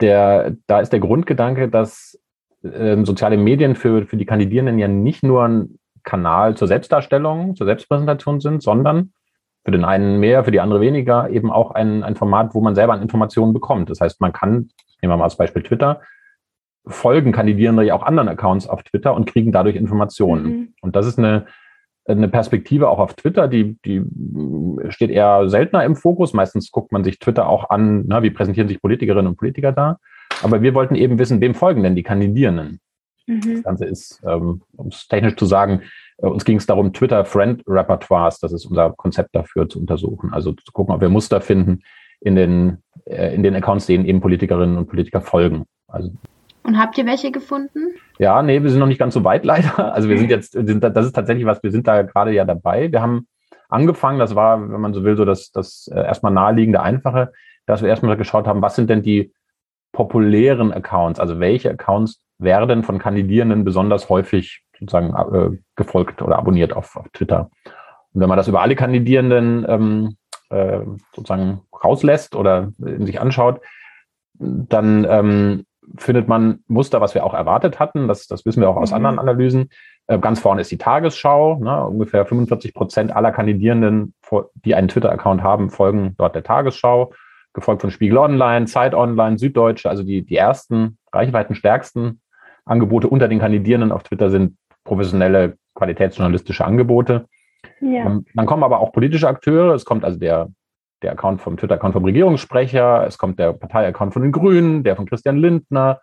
Der, 0.00 0.56
da 0.66 0.80
ist 0.80 0.92
der 0.92 1.00
Grundgedanke, 1.00 1.68
dass 1.68 2.18
ähm, 2.64 3.04
soziale 3.04 3.36
Medien 3.36 3.74
für, 3.74 4.06
für 4.06 4.16
die 4.16 4.26
Kandidierenden 4.26 4.78
ja 4.78 4.88
nicht 4.88 5.22
nur 5.22 5.44
ein 5.44 5.78
Kanal 6.02 6.56
zur 6.56 6.68
Selbstdarstellung, 6.68 7.54
zur 7.54 7.66
Selbstpräsentation 7.66 8.40
sind, 8.40 8.62
sondern 8.62 9.12
für 9.64 9.70
den 9.70 9.84
einen 9.84 10.18
mehr, 10.18 10.44
für 10.44 10.50
die 10.50 10.60
andere 10.60 10.80
weniger, 10.80 11.30
eben 11.30 11.50
auch 11.50 11.70
ein, 11.70 12.02
ein 12.02 12.16
Format, 12.16 12.54
wo 12.54 12.60
man 12.60 12.74
selber 12.74 12.94
an 12.94 13.02
Informationen 13.02 13.52
bekommt. 13.52 13.90
Das 13.90 14.00
heißt, 14.00 14.20
man 14.20 14.32
kann, 14.32 14.70
nehmen 15.00 15.12
wir 15.12 15.16
mal 15.16 15.24
als 15.24 15.36
Beispiel 15.36 15.62
Twitter, 15.62 16.00
folgen 16.84 17.30
Kandidierende 17.30 17.84
ja 17.84 17.94
auch 17.94 18.02
anderen 18.02 18.28
Accounts 18.28 18.66
auf 18.66 18.82
Twitter 18.82 19.14
und 19.14 19.26
kriegen 19.26 19.52
dadurch 19.52 19.76
Informationen. 19.76 20.44
Mhm. 20.44 20.74
Und 20.80 20.96
das 20.96 21.06
ist 21.06 21.18
eine, 21.18 21.46
eine 22.06 22.28
Perspektive 22.28 22.88
auch 22.88 22.98
auf 22.98 23.14
Twitter, 23.14 23.48
die, 23.48 23.76
die 23.84 24.02
steht 24.88 25.10
eher 25.10 25.48
seltener 25.48 25.84
im 25.84 25.96
Fokus. 25.96 26.32
Meistens 26.32 26.70
guckt 26.70 26.92
man 26.92 27.04
sich 27.04 27.18
Twitter 27.18 27.48
auch 27.48 27.70
an, 27.70 28.04
na, 28.06 28.22
wie 28.22 28.30
präsentieren 28.30 28.68
sich 28.68 28.80
Politikerinnen 28.80 29.28
und 29.28 29.36
Politiker 29.36 29.72
da. 29.72 29.98
Aber 30.42 30.62
wir 30.62 30.74
wollten 30.74 30.94
eben 30.94 31.18
wissen, 31.18 31.40
wem 31.40 31.54
folgen 31.54 31.82
denn 31.82 31.94
die 31.94 32.02
Kandidierenden? 32.02 32.80
Mhm. 33.26 33.40
Das 33.40 33.62
Ganze 33.62 33.84
ist, 33.86 34.22
ähm, 34.26 34.62
um 34.76 34.88
es 34.88 35.06
technisch 35.06 35.36
zu 35.36 35.46
sagen, 35.46 35.82
äh, 36.18 36.26
uns 36.26 36.44
ging 36.44 36.56
es 36.56 36.66
darum, 36.66 36.92
Twitter-Friend-Repertoires, 36.92 38.40
das 38.40 38.52
ist 38.52 38.66
unser 38.66 38.90
Konzept 38.92 39.34
dafür, 39.34 39.68
zu 39.68 39.78
untersuchen. 39.78 40.32
Also 40.32 40.52
zu 40.52 40.72
gucken, 40.72 40.94
ob 40.94 41.00
wir 41.00 41.08
Muster 41.08 41.40
finden 41.40 41.82
in 42.20 42.34
den, 42.36 42.78
äh, 43.04 43.34
in 43.34 43.42
den 43.42 43.54
Accounts, 43.54 43.86
denen 43.86 44.04
eben 44.04 44.20
Politikerinnen 44.20 44.76
und 44.76 44.88
Politiker 44.88 45.20
folgen. 45.20 45.64
Also, 45.86 46.12
und 46.62 46.78
habt 46.78 46.96
ihr 46.98 47.06
welche 47.06 47.32
gefunden? 47.32 47.94
Ja, 48.18 48.42
nee, 48.42 48.62
wir 48.62 48.70
sind 48.70 48.80
noch 48.80 48.86
nicht 48.86 48.98
ganz 48.98 49.14
so 49.14 49.24
weit 49.24 49.44
leider. 49.46 49.94
Also 49.94 50.08
wir 50.08 50.18
sind 50.18 50.30
jetzt, 50.30 50.52
sind, 50.52 50.82
das 50.82 51.06
ist 51.06 51.12
tatsächlich 51.12 51.46
was, 51.46 51.62
wir 51.62 51.70
sind 51.70 51.86
da 51.86 52.02
gerade 52.02 52.32
ja 52.32 52.44
dabei. 52.44 52.90
Wir 52.90 53.02
haben 53.02 53.26
angefangen, 53.68 54.18
das 54.18 54.34
war, 54.34 54.60
wenn 54.70 54.80
man 54.80 54.94
so 54.94 55.04
will, 55.04 55.16
so 55.16 55.24
das, 55.24 55.50
das 55.50 55.88
äh, 55.92 55.98
erstmal 55.98 56.32
naheliegende, 56.32 56.82
einfache, 56.82 57.32
dass 57.66 57.82
wir 57.82 57.88
erstmal 57.88 58.16
geschaut 58.16 58.46
haben, 58.46 58.62
was 58.62 58.76
sind 58.76 58.90
denn 58.90 59.02
die 59.02 59.32
populären 59.92 60.72
Accounts, 60.72 61.20
also 61.20 61.38
welche 61.38 61.70
Accounts 61.70 62.20
werden 62.38 62.82
von 62.82 62.98
Kandidierenden 62.98 63.64
besonders 63.64 64.08
häufig 64.08 64.62
sozusagen 64.78 65.14
äh, 65.14 65.58
gefolgt 65.76 66.22
oder 66.22 66.38
abonniert 66.38 66.72
auf, 66.72 66.96
auf, 66.96 67.08
Twitter. 67.10 67.50
Und 68.12 68.20
wenn 68.20 68.28
man 68.28 68.38
das 68.38 68.48
über 68.48 68.62
alle 68.62 68.74
Kandidierenden 68.74 69.64
ähm, 69.68 70.16
äh, 70.50 70.80
sozusagen 71.14 71.62
rauslässt 71.84 72.34
oder 72.34 72.72
sich 72.78 73.20
anschaut, 73.20 73.60
dann 74.34 75.06
ähm, 75.08 75.66
findet 75.96 76.28
man 76.28 76.60
Muster, 76.68 77.00
was 77.00 77.14
wir 77.14 77.24
auch 77.24 77.34
erwartet 77.34 77.78
hatten. 77.78 78.08
Das, 78.08 78.26
das 78.26 78.46
wissen 78.46 78.60
wir 78.60 78.68
auch 78.68 78.76
aus 78.76 78.90
mhm. 78.90 78.96
anderen 78.96 79.18
Analysen. 79.18 79.68
Äh, 80.06 80.18
ganz 80.18 80.40
vorne 80.40 80.60
ist 80.60 80.70
die 80.70 80.78
Tagesschau. 80.78 81.56
Ne? 81.56 81.86
Ungefähr 81.86 82.24
45 82.24 82.74
Prozent 82.74 83.14
aller 83.14 83.32
Kandidierenden, 83.32 84.14
die 84.64 84.74
einen 84.74 84.88
Twitter-Account 84.88 85.42
haben, 85.42 85.70
folgen 85.70 86.14
dort 86.18 86.34
der 86.34 86.44
Tagesschau. 86.44 87.12
gefolgt 87.52 87.82
von 87.82 87.90
Spiegel 87.90 88.18
Online, 88.18 88.66
Zeit 88.66 88.94
Online, 88.94 89.38
Süddeutsche, 89.38 89.90
also 89.90 90.02
die, 90.02 90.24
die 90.24 90.36
ersten 90.36 90.98
reichweitenstärksten 91.12 92.20
Angebote 92.64 93.08
unter 93.08 93.28
den 93.28 93.40
Kandidierenden 93.40 93.92
auf 93.92 94.04
Twitter 94.04 94.30
sind 94.30 94.56
professionelle 94.84 95.56
qualitätsjournalistische 95.74 96.64
Angebote. 96.64 97.26
Ja. 97.80 98.06
Ähm, 98.06 98.24
dann 98.34 98.46
kommen 98.46 98.62
aber 98.62 98.80
auch 98.80 98.92
politische 98.92 99.28
Akteure. 99.28 99.74
Es 99.74 99.84
kommt 99.84 100.04
also 100.04 100.18
der, 100.18 100.48
der 101.02 101.12
Account 101.12 101.40
vom 101.40 101.56
Twitter-Account 101.56 101.94
vom 101.94 102.04
Regierungssprecher, 102.04 103.06
es 103.06 103.18
kommt 103.18 103.38
der 103.38 103.52
Partei-Account 103.52 104.12
von 104.12 104.22
den 104.22 104.32
Grünen, 104.32 104.84
der 104.84 104.96
von 104.96 105.06
Christian 105.06 105.36
Lindner, 105.36 106.00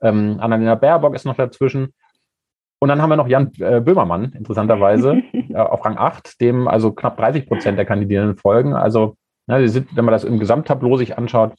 ähm, 0.00 0.38
Annalena 0.40 0.74
Baerbock 0.74 1.14
ist 1.14 1.24
noch 1.24 1.36
dazwischen. 1.36 1.94
Und 2.80 2.88
dann 2.88 3.00
haben 3.00 3.10
wir 3.10 3.16
noch 3.16 3.28
Jan 3.28 3.52
äh, 3.60 3.80
Böhmermann, 3.80 4.32
interessanterweise, 4.32 5.22
äh, 5.32 5.54
auf 5.54 5.84
Rang 5.84 5.96
8, 5.96 6.40
dem 6.40 6.66
also 6.66 6.92
knapp 6.92 7.16
30 7.16 7.46
Prozent 7.46 7.78
der 7.78 7.86
Kandidierenden 7.86 8.36
folgen. 8.36 8.74
Also, 8.74 9.16
na, 9.46 9.66
sind, 9.68 9.94
wenn 9.96 10.04
man 10.04 10.12
das 10.12 10.24
im 10.24 10.38
Gesamttableau 10.38 10.96
sich 10.96 11.16
anschaut, 11.16 11.54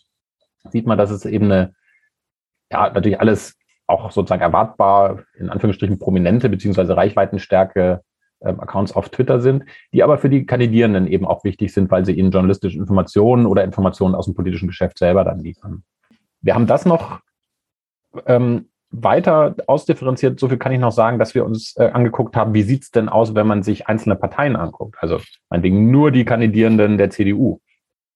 sieht 0.70 0.86
man, 0.86 0.98
dass 0.98 1.12
es 1.12 1.26
eben 1.26 1.46
eine, 1.46 1.74
ja, 2.72 2.90
natürlich 2.90 3.20
alles 3.20 3.58
auch 3.88 4.12
sozusagen 4.12 4.42
erwartbar, 4.42 5.24
in 5.38 5.50
Anführungsstrichen 5.50 6.00
prominente 6.00 6.50
beziehungsweise 6.50 6.96
Reichweitenstärke 6.96 8.02
Accounts 8.44 8.92
auf 8.94 9.10
Twitter 9.10 9.40
sind, 9.40 9.64
die 9.94 10.04
aber 10.04 10.18
für 10.18 10.30
die 10.30 10.46
Kandidierenden 10.46 11.08
eben 11.08 11.26
auch 11.26 11.44
wichtig 11.44 11.74
sind, 11.74 11.90
weil 11.92 12.06
sie 12.06 12.14
ihnen 12.14 12.32
journalistische 12.32 12.78
Informationen 12.78 13.46
oder 13.46 13.64
Informationen 13.64 14.16
aus 14.16 14.26
dem 14.26 14.36
politischen 14.36 14.68
Geschäft 14.68 14.98
selber 14.98 15.24
dann 15.24 15.40
liefern. 15.40 15.84
Wir 16.42 16.56
haben 16.56 16.68
das 16.68 16.86
noch 16.86 17.20
ähm, 18.26 18.70
weiter 18.92 19.56
ausdifferenziert. 19.68 20.40
So 20.40 20.48
viel 20.48 20.58
kann 20.58 20.72
ich 20.72 20.80
noch 20.80 20.92
sagen, 20.92 21.18
dass 21.18 21.34
wir 21.34 21.46
uns 21.46 21.76
äh, 21.78 21.86
angeguckt 21.86 22.36
haben, 22.36 22.54
wie 22.54 22.62
sieht's 22.62 22.92
denn 22.92 23.10
aus, 23.10 23.34
wenn 23.34 23.48
man 23.48 23.64
sich 23.64 23.88
einzelne 23.88 24.16
Parteien 24.16 24.56
anguckt. 24.56 24.98
Also 25.00 25.20
meinetwegen 25.50 25.90
nur 25.90 26.12
die 26.12 26.26
Kandidierenden 26.26 26.98
der 26.98 27.10
CDU. 27.10 27.60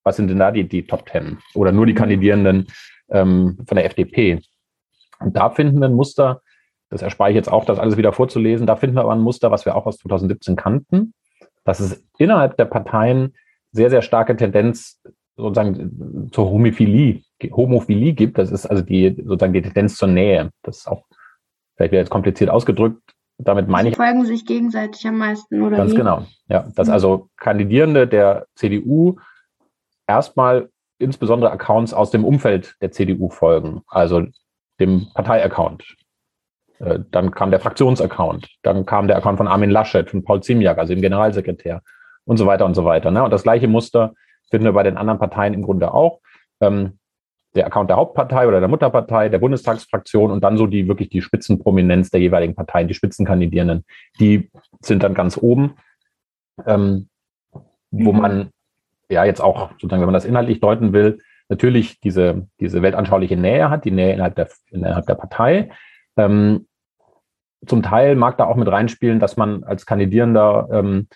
Was 0.04 0.18
sind 0.18 0.30
denn 0.30 0.40
da 0.40 0.52
die, 0.52 0.68
die 0.68 0.86
Top 0.86 1.06
Ten? 1.06 1.40
Oder 1.56 1.72
nur 1.72 1.86
die 1.86 1.96
Kandidierenden 1.96 2.68
ähm, 3.10 3.58
von 3.68 3.76
der 3.76 3.86
FDP? 3.86 4.42
Und 5.20 5.36
da 5.36 5.50
finden 5.50 5.80
wir 5.80 5.88
ein 5.88 5.96
Muster, 5.96 6.42
das 6.90 7.02
erspare 7.02 7.32
ich 7.32 7.36
jetzt 7.36 7.52
auch, 7.52 7.66
das 7.66 7.80
alles 7.80 7.98
wieder 7.98 8.14
vorzulesen, 8.14 8.68
da 8.68 8.76
finden 8.76 8.96
wir 8.96 9.02
aber 9.02 9.14
ein 9.14 9.22
Muster, 9.22 9.52
was 9.52 9.66
wir 9.66 9.76
auch 9.76 9.86
aus 9.86 9.98
2017 9.98 10.56
kannten, 10.56 11.14
dass 11.64 11.80
es 11.80 12.04
innerhalb 12.18 12.58
der 12.58 12.66
Parteien 12.66 13.34
sehr, 13.72 13.90
sehr 13.90 14.02
starke 14.02 14.36
Tendenz 14.36 15.02
sozusagen 15.36 16.30
zur 16.32 16.50
Homophilie, 16.50 17.22
Homophilie 17.52 18.14
gibt. 18.14 18.38
Das 18.38 18.52
ist 18.52 18.66
also 18.66 18.82
die 18.82 19.16
sozusagen 19.18 19.54
die 19.54 19.62
Tendenz 19.62 19.96
zur 19.96 20.08
Nähe. 20.08 20.52
Das 20.64 20.78
ist 20.78 20.88
auch 20.88 21.04
vielleicht 21.76 21.92
wieder 21.92 22.02
jetzt 22.02 22.10
kompliziert 22.10 22.50
ausgedrückt. 22.50 23.02
Damit 23.38 23.68
meine 23.68 23.90
Sie 23.90 23.92
ich. 23.92 23.98
folgen 23.98 24.26
sich 24.26 24.46
gegenseitig 24.46 25.06
am 25.06 25.20
meisten, 25.20 25.62
oder? 25.62 25.78
Ganz 25.78 25.92
wie? 25.92 25.98
genau. 25.98 26.26
Ja, 26.50 26.68
dass 26.76 26.88
mhm. 26.88 26.94
also 26.94 27.30
Kandidierende 27.38 28.08
der 28.08 28.48
CDU 28.56 29.18
erstmal 30.08 30.70
insbesondere 30.98 31.52
Accounts 31.52 31.94
aus 31.94 32.10
dem 32.10 32.26
Umfeld 32.26 32.76
der 32.82 32.92
CDU 32.92 33.30
folgen. 33.30 33.82
Also 33.88 34.26
dem 34.80 35.08
Parteiaccount. 35.14 35.96
Äh, 36.80 37.00
dann 37.12 37.32
kam 37.32 37.52
der 37.52 37.60
Fraktionsaccount. 37.60 38.48
Dann 38.64 38.86
kam 38.86 39.08
der 39.08 39.18
Account 39.18 39.38
von 39.38 39.48
Armin 39.48 39.70
Laschet, 39.70 40.10
von 40.10 40.24
Paul 40.24 40.42
Ziemiak, 40.42 40.78
also 40.78 40.94
dem 40.94 41.02
Generalsekretär 41.02 41.82
und 42.26 42.38
so 42.38 42.46
weiter 42.46 42.66
und 42.66 42.76
so 42.76 42.86
weiter. 42.86 43.12
Ne? 43.12 43.24
Und 43.24 43.32
das 43.32 43.44
gleiche 43.44 43.68
Muster 43.68 44.14
finden 44.50 44.66
wir 44.66 44.74
bei 44.74 44.84
den 44.84 44.98
anderen 44.98 45.20
Parteien 45.20 45.54
im 45.54 45.64
Grunde 45.64 45.94
auch. 45.94 46.20
Ähm, 46.62 47.00
der 47.56 47.66
Account 47.66 47.90
der 47.90 47.98
Hauptpartei 47.98 48.48
oder 48.48 48.60
der 48.60 48.70
Mutterpartei, 48.70 49.30
der 49.30 49.40
Bundestagsfraktion 49.40 50.32
und 50.32 50.44
dann 50.44 50.58
so 50.58 50.68
die 50.68 50.88
wirklich 50.88 51.10
die 51.10 51.22
Spitzenprominenz 51.22 52.10
der 52.12 52.20
jeweiligen 52.20 52.56
Parteien, 52.56 52.88
die 52.88 52.94
Spitzenkandidierenden, 52.94 53.84
die 54.20 54.52
sind 54.82 55.02
dann 55.02 55.16
ganz 55.16 55.38
oben, 55.38 55.76
ähm, 56.66 57.10
wo 57.90 58.14
mhm. 58.14 58.22
man 58.22 58.50
ja 59.10 59.26
jetzt 59.26 59.42
auch 59.42 59.72
sozusagen, 59.72 60.02
wenn 60.02 60.08
man 60.08 60.14
das 60.14 60.26
inhaltlich 60.26 60.60
deuten 60.60 60.94
will, 60.94 61.20
natürlich 61.50 62.00
diese, 62.00 62.48
diese 62.60 62.82
weltanschauliche 62.82 63.38
Nähe 63.38 63.70
hat, 63.70 63.86
die 63.86 63.92
Nähe 63.92 64.14
innerhalb 64.14 64.36
der, 64.36 64.50
innerhalb 64.70 65.06
der 65.08 65.16
Partei. 65.16 65.70
Ähm, 66.18 66.68
zum 67.66 67.82
Teil 67.82 68.16
mag 68.16 68.38
da 68.38 68.46
auch 68.46 68.56
mit 68.56 68.68
reinspielen, 68.68 69.20
dass 69.20 69.38
man 69.38 69.64
als 69.64 69.86
Kandidierender 69.86 70.68
ähm, 70.72 71.08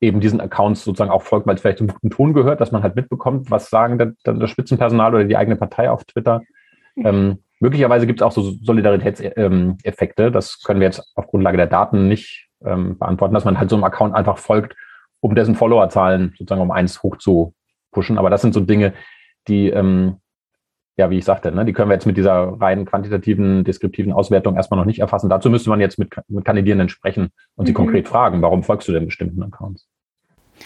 eben 0.00 0.20
diesen 0.20 0.40
Accounts 0.40 0.84
sozusagen 0.84 1.10
auch 1.10 1.22
folgt, 1.22 1.46
weil 1.46 1.56
es 1.56 1.60
vielleicht 1.60 1.78
zum 1.78 1.88
guten 1.88 2.10
Ton 2.10 2.32
gehört, 2.32 2.60
dass 2.60 2.72
man 2.72 2.82
halt 2.82 2.96
mitbekommt, 2.96 3.50
was 3.50 3.68
sagen 3.68 3.98
der, 3.98 4.14
das 4.24 4.50
Spitzenpersonal 4.50 5.14
oder 5.14 5.24
die 5.24 5.36
eigene 5.36 5.56
Partei 5.56 5.90
auf 5.90 6.04
Twitter. 6.04 6.42
Ähm, 6.96 7.38
möglicherweise 7.60 8.06
gibt 8.06 8.20
es 8.20 8.26
auch 8.26 8.32
so 8.32 8.42
Solidaritätseffekte. 8.62 10.24
Ähm, 10.24 10.32
das 10.32 10.62
können 10.62 10.80
wir 10.80 10.86
jetzt 10.86 11.12
auf 11.16 11.26
Grundlage 11.26 11.56
der 11.56 11.66
Daten 11.66 12.08
nicht 12.08 12.48
ähm, 12.64 12.98
beantworten, 12.98 13.34
dass 13.34 13.44
man 13.44 13.58
halt 13.58 13.68
so 13.68 13.76
einem 13.76 13.84
Account 13.84 14.14
einfach 14.14 14.38
folgt, 14.38 14.74
um 15.20 15.34
dessen 15.34 15.54
Followerzahlen 15.54 16.34
sozusagen 16.38 16.62
um 16.62 16.70
eins 16.70 17.02
hoch 17.02 17.16
zu 17.18 17.54
pushen. 17.90 18.16
Aber 18.16 18.30
das 18.30 18.42
sind 18.42 18.54
so 18.54 18.60
Dinge, 18.60 18.94
die, 19.48 19.68
ähm, 19.68 20.19
ja, 21.00 21.10
wie 21.10 21.18
ich 21.18 21.24
sagte, 21.24 21.50
ne, 21.50 21.64
die 21.64 21.72
können 21.72 21.88
wir 21.88 21.94
jetzt 21.94 22.06
mit 22.06 22.16
dieser 22.16 22.60
rein 22.60 22.84
quantitativen, 22.84 23.64
deskriptiven 23.64 24.12
Auswertung 24.12 24.56
erstmal 24.56 24.78
noch 24.78 24.84
nicht 24.84 25.00
erfassen. 25.00 25.30
Dazu 25.30 25.50
müsste 25.50 25.70
man 25.70 25.80
jetzt 25.80 25.98
mit, 25.98 26.14
mit 26.28 26.44
Kandidierenden 26.44 26.88
sprechen 26.88 27.30
und 27.56 27.64
mhm. 27.64 27.66
sie 27.66 27.72
konkret 27.72 28.06
fragen, 28.06 28.42
warum 28.42 28.62
folgst 28.62 28.86
du 28.86 28.92
denn 28.92 29.06
bestimmten 29.06 29.42
Accounts? 29.42 29.86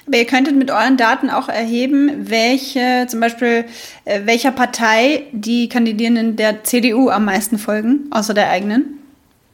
Aber 0.08 0.16
ihr 0.16 0.26
könntet 0.26 0.56
mit 0.56 0.72
euren 0.72 0.96
Daten 0.96 1.30
auch 1.30 1.48
erheben, 1.48 2.28
welche, 2.28 3.06
zum 3.06 3.20
Beispiel, 3.20 3.64
äh, 4.04 4.22
welcher 4.24 4.50
Partei 4.50 5.22
die 5.32 5.68
Kandidierenden 5.68 6.34
der 6.34 6.64
CDU 6.64 7.10
am 7.10 7.24
meisten 7.24 7.56
folgen, 7.56 8.08
außer 8.10 8.34
der 8.34 8.50
eigenen? 8.50 8.98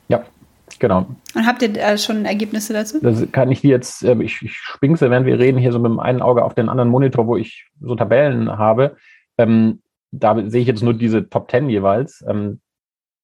Ja, 0.09 0.25
genau. 0.79 1.07
Und 1.35 1.47
habt 1.47 1.61
ihr 1.61 1.77
äh, 1.77 1.99
schon 1.99 2.25
Ergebnisse 2.25 2.73
dazu? 2.73 3.01
Das 3.03 3.31
kann 3.33 3.53
ich 3.53 3.61
die 3.61 3.69
jetzt, 3.69 4.03
äh, 4.03 4.17
ich, 4.23 4.41
ich 4.41 4.55
springse, 4.55 5.11
während 5.11 5.27
wir 5.27 5.39
reden, 5.39 5.59
hier 5.59 5.73
so 5.73 5.79
mit 5.79 5.91
dem 5.91 6.01
einen 6.01 6.23
Auge 6.23 6.43
auf 6.43 6.55
den 6.55 6.71
anderen 6.71 6.89
Monitor, 6.89 7.27
wo 7.27 7.37
ich 7.37 7.67
so 7.83 7.95
Tabellen 7.95 8.51
habe. 8.51 8.97
Ähm, 9.37 9.83
da 10.13 10.37
sehe 10.49 10.63
ich 10.63 10.69
jetzt 10.69 10.83
nur 10.83 10.95
diese 10.95 11.29
Top 11.29 11.49
Ten 11.49 11.69
jeweils. 11.69 12.25
Ähm, 12.27 12.61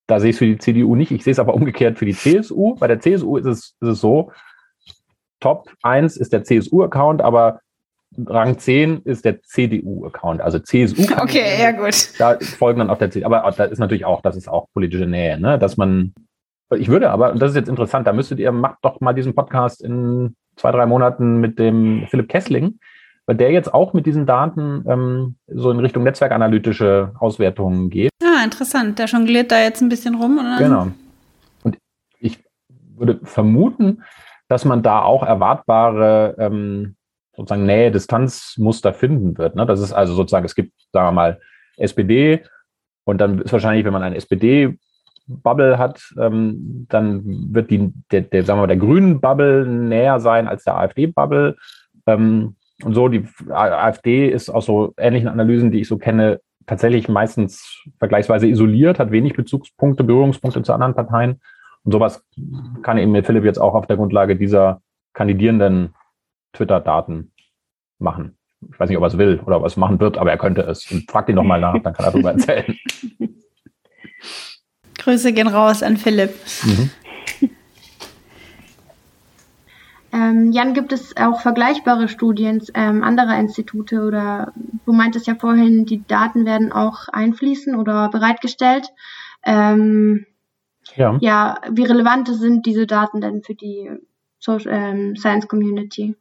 da 0.07 0.21
sehe 0.21 0.31
ich 0.31 0.37
es 0.37 0.39
für 0.39 0.47
die 0.47 0.59
CDU 0.59 0.95
nicht. 0.95 1.11
Ich 1.11 1.25
sehe 1.25 1.33
es 1.33 1.39
aber 1.39 1.55
umgekehrt 1.55 1.99
für 1.99 2.07
die 2.07 2.15
CSU. 2.15 2.77
Bei 2.77 2.87
der 2.87 3.01
CSU 3.01 3.37
ist 3.37 3.47
es, 3.47 3.59
ist 3.81 3.89
es 3.89 4.01
so, 4.01 4.31
Top 5.41 5.71
1 5.83 6.17
ist 6.17 6.33
der 6.33 6.45
CSU-Account, 6.45 7.21
aber 7.21 7.61
Rang 8.27 8.59
10 8.59 9.03
ist 9.03 9.25
der 9.25 9.43
CDU-Account, 9.43 10.41
also 10.41 10.59
CSU. 10.59 11.03
Okay, 11.21 11.61
ja 11.61 11.73
gut. 11.73 12.19
Da 12.19 12.39
folgen 12.41 12.79
dann 12.79 12.91
auch 12.91 12.99
der 12.99 13.11
CDU. 13.11 13.27
Aber 13.27 13.51
da 13.51 13.65
ist 13.65 13.79
natürlich 13.79 14.05
auch, 14.05 14.23
das 14.23 14.37
ist 14.37 14.49
auch 14.49 14.69
politische 14.73 15.07
Nähe, 15.07 15.39
ne? 15.39 15.59
dass 15.59 15.77
man, 15.77 16.15
ich 16.75 16.89
würde 16.89 17.11
aber, 17.11 17.33
und 17.33 17.43
das 17.43 17.51
ist 17.51 17.57
jetzt 17.57 17.69
interessant, 17.69 18.07
da 18.07 18.13
müsstet 18.13 18.39
ihr, 18.39 18.53
macht 18.53 18.79
doch 18.83 19.01
mal 19.01 19.13
diesen 19.13 19.35
Podcast 19.35 19.83
in 19.83 20.37
zwei, 20.57 20.71
drei 20.71 20.87
Monaten 20.87 21.39
mit 21.39 21.59
dem 21.59 22.07
Philipp 22.09 22.29
Kessling, 22.29 22.79
weil 23.27 23.37
der 23.37 23.51
jetzt 23.51 23.75
auch 23.75 23.93
mit 23.93 24.07
diesen 24.07 24.25
Daten 24.25 24.85
ähm, 24.89 25.37
so 25.49 25.71
in 25.71 25.81
Richtung 25.81 26.05
netzwerkanalytische 26.05 27.13
Auswertungen 27.19 27.91
geht. 27.91 28.11
Ah, 28.23 28.45
interessant. 28.45 28.99
Der 28.99 29.07
jongliert 29.07 29.51
da 29.51 29.61
jetzt 29.61 29.83
ein 29.83 29.89
bisschen 29.89 30.15
rum. 30.15 30.39
Oder? 30.39 30.57
Genau. 30.59 30.89
Und 31.65 31.79
ich 32.21 32.39
würde 32.97 33.21
vermuten, 33.25 34.03
dass 34.49 34.65
man 34.65 34.83
da 34.83 35.03
auch 35.03 35.25
erwartbare 35.25 36.37
ähm, 36.39 36.95
sozusagen 37.37 37.67
Nähe-Distanz-Muster 37.67 38.95
finden 38.95 39.37
wird. 39.37 39.57
Ne? 39.57 39.67
Das 39.67 39.81
ist 39.81 39.93
also 39.93 40.15
sozusagen, 40.15 40.47
es 40.47 40.55
gibt, 40.55 40.73
sagen 40.93 41.09
wir 41.09 41.13
mal, 41.13 41.41
SPD 41.77 42.45
und 43.05 43.21
dann 43.21 43.41
ist 43.41 43.53
wahrscheinlich, 43.53 43.85
wenn 43.85 43.93
man 43.93 44.03
eine 44.03 44.17
SPD 44.17 44.79
Bubble 45.29 45.77
hat, 45.77 46.01
ähm, 46.19 46.87
dann 46.89 47.23
wird 47.53 47.71
die, 47.71 47.93
der, 48.13 48.23
der, 48.23 48.45
sagen 48.45 48.59
wir 48.59 48.63
mal, 48.63 48.67
der 48.69 48.77
grünen 48.77 49.21
Bubble 49.21 49.67
näher 49.67 50.21
sein 50.21 50.47
als 50.47 50.63
der 50.65 50.77
AfD-Bubble. 50.77 51.57
Ähm, 52.07 52.55
und 52.83 52.95
so, 52.95 53.09
die 53.09 53.27
AfD 53.49 54.29
ist 54.29 54.51
aus 54.51 54.67
so 54.67 54.93
ähnlichen 54.99 55.29
Analysen, 55.29 55.71
die 55.71 55.81
ich 55.81 55.89
so 55.89 55.97
kenne, 55.97 56.41
tatsächlich 56.67 57.09
meistens 57.09 57.85
vergleichsweise 57.99 58.47
isoliert, 58.49 58.99
hat 58.99 59.11
wenig 59.11 59.35
Bezugspunkte, 59.35 60.05
Berührungspunkte 60.05 60.63
zu 60.63 60.73
anderen 60.73 60.95
Parteien. 60.95 61.41
Und 61.85 61.93
sowas 61.93 62.25
kann 62.83 62.99
eben 62.99 63.23
Philipp 63.25 63.45
jetzt 63.45 63.59
auch 63.59 63.75
auf 63.75 63.87
der 63.87 63.97
Grundlage 63.97 64.37
dieser 64.37 64.83
kandidierenden 65.15 65.95
Twitter-Daten 66.53 67.33
machen. 67.99 68.37
Ich 68.73 68.81
weiß 68.81 68.89
nicht, 68.89 68.99
ob 68.99 69.05
er 69.05 69.09
es 69.09 69.19
will 69.19 69.41
oder 69.47 69.57
ob 69.59 69.63
er 69.63 69.67
es 69.67 69.77
machen 69.77 70.01
wird, 70.01 70.19
aber 70.19 70.31
er 70.31 70.39
könnte 70.39 70.63
es. 70.63 70.91
Und 70.91 71.11
fragt 71.11 71.29
ihn 71.29 71.37
nochmal 71.37 71.61
nach, 71.61 71.79
dann 71.81 71.93
kann 71.93 72.07
er 72.07 72.13
darüber 72.13 72.33
erzählen. 72.33 72.77
Grüße 74.99 75.33
gehen 75.33 75.47
raus 75.47 75.83
an 75.85 75.97
Philipp. 75.97 76.35
Mhm. 76.65 76.91
Ähm, 80.17 80.51
Jan, 80.53 80.73
gibt 80.73 80.93
es 80.93 81.15
auch 81.19 81.41
vergleichbare 81.41 82.09
Studien 82.09 82.63
ähm, 82.73 83.03
anderer 83.03 83.39
Institute 83.39 84.01
oder 84.01 84.53
du 84.87 84.93
meintest 84.95 85.27
ja 85.27 85.35
vorhin, 85.35 85.85
die 85.85 86.07
Daten 86.07 86.47
werden 86.47 86.73
auch 86.73 87.09
einfließen 87.09 87.75
oder 87.75 88.09
bereitgestellt. 88.09 88.89
Ähm, 89.45 90.25
ja. 90.95 91.19
ja, 91.21 91.61
wie 91.71 91.85
relevant 91.85 92.29
sind 92.29 92.65
diese 92.65 92.87
Daten 92.87 93.21
denn 93.21 93.43
für 93.43 93.55
die 93.55 93.91
Social, 94.39 94.73
ähm, 94.73 95.17
Science 95.17 95.49
Community? 95.49 96.15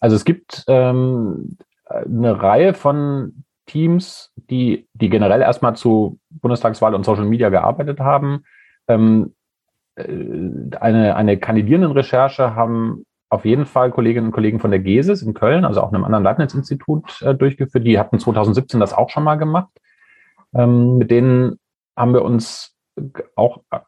Also 0.00 0.14
es 0.14 0.24
gibt 0.24 0.64
ähm, 0.68 1.56
eine 1.86 2.40
Reihe 2.40 2.74
von 2.74 3.44
Teams, 3.66 4.32
die, 4.36 4.86
die 4.92 5.08
generell 5.08 5.40
erstmal 5.40 5.74
zu 5.74 6.20
Bundestagswahl 6.30 6.94
und 6.94 7.04
Social 7.04 7.24
Media 7.24 7.48
gearbeitet 7.48 7.98
haben. 7.98 8.44
Ähm, 8.86 9.34
äh, 9.34 9.43
eine, 9.96 11.16
eine 11.16 11.38
Kandidierendenrecherche 11.38 12.54
haben 12.54 13.04
auf 13.30 13.44
jeden 13.44 13.66
Fall 13.66 13.90
Kolleginnen 13.90 14.26
und 14.26 14.32
Kollegen 14.32 14.60
von 14.60 14.70
der 14.70 14.80
GESIS 14.80 15.22
in 15.22 15.34
Köln, 15.34 15.64
also 15.64 15.82
auch 15.82 15.92
einem 15.92 16.04
anderen 16.04 16.24
Leibniz-Institut 16.24 17.20
äh, 17.22 17.34
durchgeführt. 17.34 17.86
Die 17.86 17.98
hatten 17.98 18.18
2017 18.18 18.80
das 18.80 18.92
auch 18.92 19.10
schon 19.10 19.24
mal 19.24 19.36
gemacht. 19.36 19.70
Ähm, 20.54 20.98
mit 20.98 21.10
denen 21.10 21.58
haben 21.96 22.14
wir 22.14 22.22
uns 22.22 22.76
auch 23.34 23.62
äh, 23.70 23.78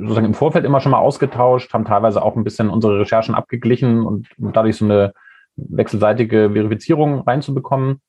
sozusagen 0.00 0.26
im 0.26 0.34
Vorfeld 0.34 0.64
immer 0.64 0.80
schon 0.80 0.92
mal 0.92 0.98
ausgetauscht, 0.98 1.72
haben 1.72 1.84
teilweise 1.84 2.22
auch 2.22 2.36
ein 2.36 2.44
bisschen 2.44 2.68
unsere 2.68 3.00
Recherchen 3.00 3.34
abgeglichen 3.34 4.04
und 4.04 4.28
dadurch 4.38 4.76
so 4.76 4.84
eine 4.84 5.12
wechselseitige 5.56 6.50
Verifizierung 6.52 7.20
reinzubekommen. 7.20 8.00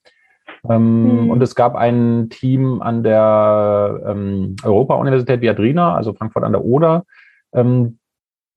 Ähm, 0.69 1.25
mhm. 1.25 1.29
Und 1.29 1.41
es 1.41 1.55
gab 1.55 1.75
ein 1.75 2.29
Team 2.29 2.81
an 2.81 3.03
der 3.03 4.01
ähm, 4.07 4.55
Europa-Universität 4.63 5.41
Viadrina, 5.41 5.95
also 5.95 6.13
Frankfurt 6.13 6.43
an 6.43 6.51
der 6.51 6.63
Oder. 6.63 7.03
Ähm, 7.53 7.99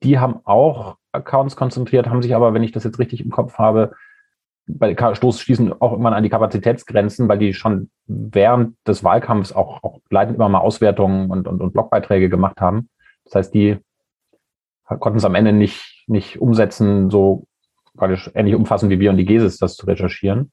die 0.02 0.18
haben 0.18 0.40
auch 0.44 0.96
Accounts 1.12 1.56
konzentriert, 1.56 2.08
haben 2.08 2.22
sich 2.22 2.34
aber, 2.34 2.54
wenn 2.54 2.62
ich 2.62 2.72
das 2.72 2.84
jetzt 2.84 2.98
richtig 2.98 3.24
im 3.24 3.30
Kopf 3.30 3.58
habe, 3.58 3.92
bei 4.68 4.94
Stoß 5.14 5.40
schließen 5.40 5.72
auch 5.80 5.92
irgendwann 5.92 6.12
an 6.12 6.22
die 6.22 6.28
Kapazitätsgrenzen, 6.28 7.26
weil 7.28 7.38
die 7.38 7.54
schon 7.54 7.90
während 8.06 8.76
des 8.86 9.02
Wahlkampfs 9.02 9.52
auch, 9.52 9.82
auch 9.82 10.00
leitend 10.10 10.36
immer 10.36 10.48
mal 10.48 10.58
Auswertungen 10.58 11.30
und, 11.30 11.48
und, 11.48 11.62
und 11.62 11.72
Blogbeiträge 11.72 12.28
gemacht 12.28 12.60
haben. 12.60 12.90
Das 13.24 13.34
heißt, 13.34 13.54
die 13.54 13.78
konnten 14.84 15.18
es 15.18 15.24
am 15.24 15.34
Ende 15.34 15.52
nicht, 15.52 16.04
nicht 16.06 16.40
umsetzen, 16.40 17.10
so 17.10 17.46
praktisch 17.96 18.30
ähnlich 18.34 18.54
umfassend 18.54 18.90
wie 18.90 19.00
wir 19.00 19.10
und 19.10 19.16
die 19.16 19.24
GESIS 19.24 19.58
das 19.58 19.74
zu 19.76 19.86
recherchieren. 19.86 20.52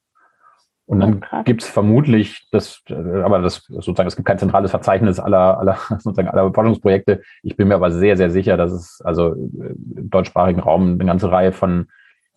Und 0.88 1.00
dann 1.00 1.26
oh, 1.32 1.44
gibt 1.44 1.64
es 1.64 1.70
vermutlich 1.70 2.48
das, 2.52 2.84
aber 2.90 3.40
das 3.40 3.64
sozusagen, 3.68 4.08
es 4.08 4.16
gibt 4.16 4.28
kein 4.28 4.38
zentrales 4.38 4.70
Verzeichnis 4.70 5.20
aller, 5.20 5.58
aller, 5.58 5.78
sozusagen 5.90 6.28
aller 6.28 6.54
Forschungsprojekte. 6.54 7.24
Ich 7.42 7.58
bin 7.58 7.68
mir 7.68 7.76
aber 7.76 7.92
sehr, 7.92 8.18
sehr 8.18 8.30
sicher, 8.30 8.56
dass 8.56 8.72
es 8.72 9.02
also 9.04 9.34
im 9.34 10.10
deutschsprachigen 10.10 10.60
Raum 10.60 10.94
eine 10.94 11.06
ganze 11.06 11.32
Reihe 11.32 11.52
von 11.52 11.88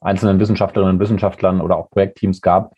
einzelnen 0.00 0.40
Wissenschaftlerinnen 0.40 0.96
und 0.96 1.00
Wissenschaftlern 1.00 1.60
oder 1.60 1.76
auch 1.76 1.90
Projektteams 1.90 2.40
gab, 2.40 2.72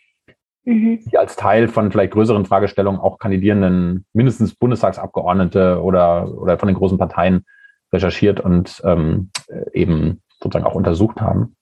mhm. 0.65 1.01
die 1.05 1.19
als 1.19 1.37
Teil 1.37 1.69
von 1.69 1.93
vielleicht 1.93 2.15
größeren 2.15 2.47
Fragestellungen 2.47 3.01
auch 3.01 3.19
kandidierenden, 3.19 4.07
mindestens 4.13 4.57
Bundestagsabgeordnete 4.57 5.81
oder, 5.83 6.33
oder 6.37 6.59
von 6.59 6.67
den 6.67 6.77
großen 6.77 6.99
Parteien 6.99 7.45
recherchiert 7.93 8.41
und 8.41 8.81
ähm, 8.85 9.31
eben 9.73 10.23
sozusagen 10.41 10.65
auch 10.65 10.75
untersucht 10.75 11.21
haben 11.21 11.55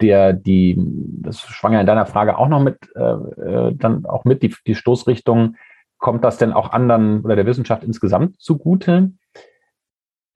der, 0.00 0.32
die, 0.32 0.76
das 0.78 1.40
schwang 1.40 1.72
ja 1.72 1.80
in 1.80 1.86
deiner 1.86 2.06
Frage 2.06 2.38
auch 2.38 2.48
noch 2.48 2.60
mit, 2.60 2.78
äh, 2.94 3.00
äh, 3.00 3.74
dann 3.74 4.06
auch 4.06 4.24
mit, 4.24 4.42
die, 4.42 4.54
die 4.66 4.74
Stoßrichtung, 4.74 5.56
kommt 5.98 6.24
das 6.24 6.38
denn 6.38 6.52
auch 6.52 6.70
anderen 6.72 7.22
oder 7.24 7.36
der 7.36 7.46
Wissenschaft 7.46 7.84
insgesamt 7.84 8.40
zugute? 8.40 9.12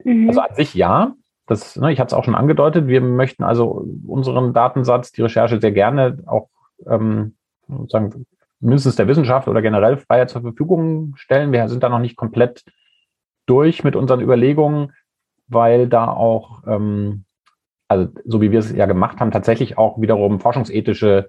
Mhm. 0.05 0.29
Also 0.29 0.40
an 0.40 0.55
sich 0.55 0.74
ja. 0.74 1.14
Das, 1.46 1.77
ne, 1.77 1.92
ich 1.92 2.00
hatte 2.00 2.09
es 2.09 2.14
auch 2.14 2.24
schon 2.24 2.35
angedeutet. 2.35 2.87
Wir 2.87 3.00
möchten 3.00 3.42
also 3.42 3.87
unseren 4.07 4.55
Datensatz, 4.55 5.12
die 5.12 5.22
Recherche 5.22 5.61
sehr 5.61 5.72
gerne 5.72 6.18
auch 6.27 6.48
ähm, 6.87 7.35
sozusagen 7.68 8.27
mindestens 8.61 8.96
der 8.96 9.09
Wissenschaft 9.09 9.46
oder 9.46 9.61
generell 9.61 9.98
freier 9.98 10.27
zur 10.27 10.40
Verfügung 10.40 11.14
stellen. 11.16 11.53
Wir 11.53 11.68
sind 11.68 11.83
da 11.83 11.88
noch 11.90 11.98
nicht 11.98 12.16
komplett 12.16 12.64
durch 13.46 13.85
mit 13.85 13.94
unseren 13.94 14.20
Überlegungen, 14.20 14.92
weil 15.48 15.87
da 15.87 16.09
auch 16.09 16.62
ähm, 16.66 17.24
also 17.88 18.09
so 18.25 18.40
wie 18.40 18.51
wir 18.51 18.59
es 18.59 18.73
ja 18.73 18.87
gemacht 18.87 19.20
haben, 19.20 19.31
tatsächlich 19.31 19.79
auch 19.79 20.01
wiederum 20.01 20.40
forschungsethische 20.40 21.29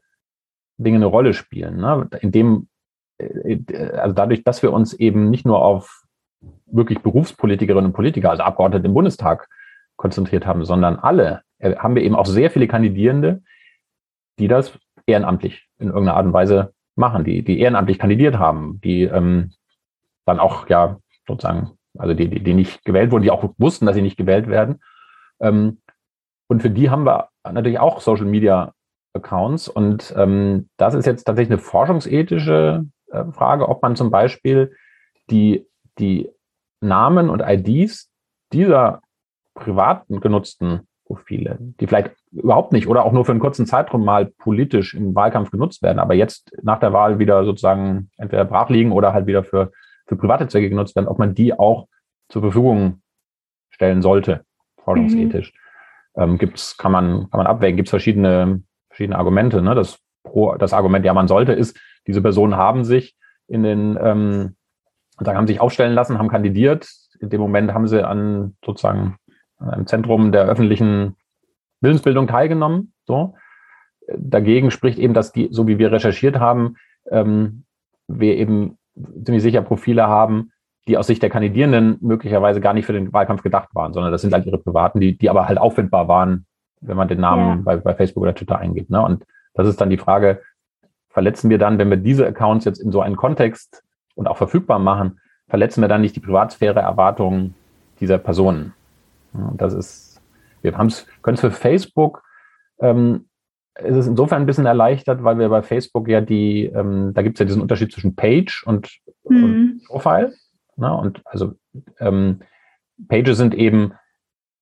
Dinge 0.78 0.98
eine 0.98 1.06
Rolle 1.06 1.34
spielen. 1.34 1.78
Ne? 1.78 2.10
Indem, 2.22 2.68
äh, 3.18 3.60
also 3.94 4.13
dadurch, 4.13 4.44
dass 4.44 4.63
wir 4.63 4.74
uns 4.74 4.94
eben 4.94 5.30
nicht 5.30 5.46
nur 5.46 5.63
auf 5.63 6.04
wirklich 6.65 7.02
Berufspolitikerinnen 7.02 7.88
und 7.88 7.94
Politiker, 7.94 8.32
also 8.32 8.44
Abgeordnete 8.44 8.88
im 8.88 8.94
Bundestag 8.94 9.48
konzentriert 9.96 10.46
haben, 10.46 10.65
sondern 10.65 10.98
alle, 10.98 11.41
äh, 11.60 11.76
haben 11.76 11.96
wir 11.96 12.04
eben 12.04 12.15
auch 12.15 12.26
sehr 12.26 12.52
viele 12.52 12.68
Kandidierende, 12.68 13.41
die 14.39 14.48
das 14.48 14.78
ehrenamtlich 15.06 15.68
in 15.80 15.88
irgendeiner 15.88 16.18
Art 16.18 16.26
und 16.26 16.34
Weise 16.34 16.74
machen, 16.96 17.24
die, 17.24 17.44
die 17.44 17.60
ehrenamtlich 17.60 18.00
kandidiert 18.00 18.38
haben, 18.38 18.80
die 18.84 19.04
ähm, 19.04 19.52
dann 20.26 20.39
auch 20.39 20.68
ja 20.70 20.98
sozusagen, 21.28 21.72
also 21.98 22.13
die, 22.13 22.30
die, 22.30 22.44
die 22.44 22.54
nicht 22.54 22.84
gewählt 22.84 23.12
wurden, 23.12 23.24
die 23.24 23.32
auch 23.32 23.54
wussten, 23.58 23.86
dass 23.86 23.96
sie 23.96 24.02
nicht 24.02 24.18
gewählt 24.18 24.48
werden. 24.48 24.82
Ähm, 25.39 25.80
und 26.48 26.62
für 26.62 26.70
die 26.70 26.90
haben 26.90 27.06
wir 27.06 27.30
natürlich 27.44 27.80
auch 27.80 28.02
Social 28.02 28.26
Media 28.26 28.74
Accounts. 29.16 29.68
Und 29.68 30.14
ähm, 30.18 30.70
das 30.78 30.94
ist 30.94 31.06
jetzt 31.06 31.24
tatsächlich 31.24 31.52
eine 31.52 31.62
forschungsethische 31.62 32.86
äh, 33.12 33.24
Frage, 33.32 33.68
ob 33.70 33.82
man 33.82 33.96
zum 33.96 34.12
Beispiel 34.12 34.76
die, 35.30 35.66
die 35.98 36.30
Namen 36.82 37.30
und 37.30 37.42
IDs 37.42 38.12
dieser 38.54 39.02
privaten 39.56 40.20
genutzten 40.20 40.82
Profile, 41.06 41.58
die 41.60 41.88
vielleicht 41.88 42.16
überhaupt 42.32 42.74
nicht 42.74 42.88
oder 42.88 43.06
auch 43.06 43.12
nur 43.12 43.26
für 43.26 43.32
einen 43.32 43.40
kurzen 43.40 43.66
Zeitraum 43.66 44.04
mal 44.04 44.26
politisch 44.26 44.94
im 44.94 45.16
Wahlkampf 45.16 45.52
genutzt 45.52 45.82
werden, 45.82 46.00
aber 46.00 46.16
jetzt 46.16 46.52
nach 46.64 46.80
der 46.80 46.94
Wahl 46.94 47.20
wieder 47.20 47.46
sozusagen 47.46 48.10
entweder 48.18 48.44
brach 48.44 48.70
liegen 48.70 48.92
oder 48.92 49.14
halt 49.14 49.28
wieder 49.28 49.44
für, 49.44 49.72
für 50.08 50.16
private 50.16 50.48
Zwecke 50.48 50.70
genutzt 50.70 50.96
werden, 50.96 51.08
ob 51.08 51.20
man 51.20 51.36
die 51.36 51.58
auch 51.58 51.88
zur 52.28 52.42
Verfügung 52.42 53.02
stellen 53.70 54.02
sollte, 54.02 54.46
forschungsethisch. 54.84 55.54
Mhm 55.54 55.64
ähm, 56.17 56.38
gibt's, 56.38 56.78
kann 56.78 56.91
man, 56.91 57.30
kann 57.30 57.38
man 57.38 57.47
abwägen, 57.47 57.78
gibt 57.78 57.88
es 57.88 57.91
verschiedene, 57.91 58.62
verschiedene 58.89 59.17
Argumente. 59.17 59.62
Ne? 59.62 59.75
Das, 59.75 59.99
pro, 60.23 60.56
das 60.56 60.73
Argument, 60.73 61.06
ja, 61.06 61.13
man 61.13 61.28
sollte, 61.28 61.54
ist, 61.54 61.80
diese 62.08 62.21
Personen 62.21 62.56
haben 62.56 62.84
sich 62.84 63.15
in 63.47 63.63
den, 63.63 63.97
ähm, 64.01 64.56
sozusagen 65.12 65.38
haben 65.38 65.47
sich 65.47 65.60
aufstellen 65.60 65.93
lassen, 65.93 66.17
haben 66.17 66.30
kandidiert. 66.30 66.89
In 67.19 67.30
dem 67.30 67.41
Moment 67.41 67.73
haben 67.73 67.88
sie 67.88 68.06
an 68.06 68.56
sozusagen 68.63 69.17
an 69.58 69.69
einem 69.69 69.88
Zentrum 69.88 70.32
der 70.32 70.45
öffentlichen 70.45 71.15
Bildungsbildung 71.82 72.28
teilgenommen. 72.28 72.93
So. 73.06 73.36
Dagegen 74.08 74.71
spricht 74.71 74.99
eben, 74.99 75.13
dass 75.13 75.32
die, 75.32 75.49
so 75.51 75.67
wie 75.67 75.78
wir 75.78 75.91
recherchiert 75.91 76.39
haben, 76.39 76.75
ähm, 77.10 77.63
wir 78.08 78.36
eben 78.36 78.78
ziemlich 79.23 79.43
sicher 79.43 79.62
Profile 79.62 80.08
haben, 80.08 80.51
die 80.88 80.98
aus 80.98 81.08
Sicht 81.08 81.24
der 81.24 81.30
Kandidierenden 81.30 81.98
möglicherweise 82.02 82.62
gar 82.62 82.74
nicht 82.74 82.86
für 82.86 82.93
den 82.93 83.12
Wahlkampf 83.12 83.41
gedacht 83.41 83.69
waren, 83.74 83.93
sondern 83.93 84.12
das 84.12 84.21
sind 84.21 84.34
halt 84.34 84.45
ihre 84.45 84.58
privaten, 84.58 85.00
die, 85.00 85.17
die 85.17 85.30
aber 85.30 85.48
halt 85.48 85.58
auffindbar 85.58 86.08
waren, 86.08 86.45
wenn 86.82 86.98
man 86.98 87.08
den 87.08 87.19
Namen 87.19 87.58
ja. 87.58 87.62
bei, 87.63 87.78
bei 87.78 87.95
Facebook 87.95 88.24
oder 88.24 88.36
Twitter 88.36 88.60
eingibt. 88.60 88.89
Ne? 88.89 89.02
Und 89.02 89.26
das 89.54 89.67
ist 89.67 89.82
dann 89.82 89.89
die 89.89 89.98
Frage, 89.98 90.41
verletzen 91.10 91.50
wir 91.50 91.58
dann, 91.58 91.78
wenn 91.80 91.89
wir 91.89 91.98
diese 91.98 92.28
Accounts 92.28 92.65
jetzt 92.65 92.80
in 92.80 92.91
so 92.91 93.02
einen 93.02 93.15
Kontext 93.15 93.84
und 94.15 94.28
auch 94.28 94.38
verfügbar 94.38 94.80
machen, 94.80 95.19
verletzen 95.48 95.82
wir 95.82 95.88
dann 95.88 96.02
nicht 96.02 96.15
die 96.15 96.19
Privatsphäre-Erwartungen 96.19 97.56
dieser 98.00 98.17
Personen? 98.17 98.74
Und 99.34 99.60
das 99.60 99.74
ist, 99.74 100.21
wir 100.62 100.71
können 100.71 100.89
es 100.89 101.41
für 101.41 101.52
Facebook, 101.52 102.24
ähm, 102.80 103.26
es 103.76 103.98
ist 103.98 104.08
insofern 104.08 104.41
ein 104.41 104.45
bisschen 104.45 104.65
erleichtert, 104.65 105.24
weil 105.24 105.38
wir 105.38 105.50
bei 105.50 105.62
Facebook 105.62 106.08
ja 106.08 106.21
die, 106.21 106.65
ähm, 106.65 107.12
da 107.13 107.21
gibt 107.21 107.36
es 107.36 107.39
ja 107.39 107.45
diesen 107.45 107.62
Unterschied 107.62 107.91
zwischen 107.91 108.15
Page 108.15 108.63
und, 108.65 108.89
mhm. 109.28 109.43
und 109.43 109.84
Profile. 109.88 110.34
Ne? 110.78 110.96
Und 110.96 111.22
also 111.26 111.54
ähm, 112.00 112.42
Pages 113.08 113.38
sind 113.38 113.56
eben 113.56 113.94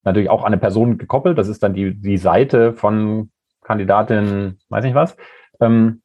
natürlich 0.04 0.30
auch 0.30 0.42
an 0.42 0.48
eine 0.48 0.58
Person 0.58 0.98
gekoppelt. 0.98 1.38
Das 1.38 1.48
ist 1.48 1.64
dann 1.64 1.74
die, 1.74 1.96
die 1.96 2.18
Seite 2.18 2.74
von 2.74 3.32
Kandidatin, 3.64 4.60
weiß 4.70 4.84
nicht 4.84 4.96
was. 4.96 5.16
Ähm, 5.62 6.02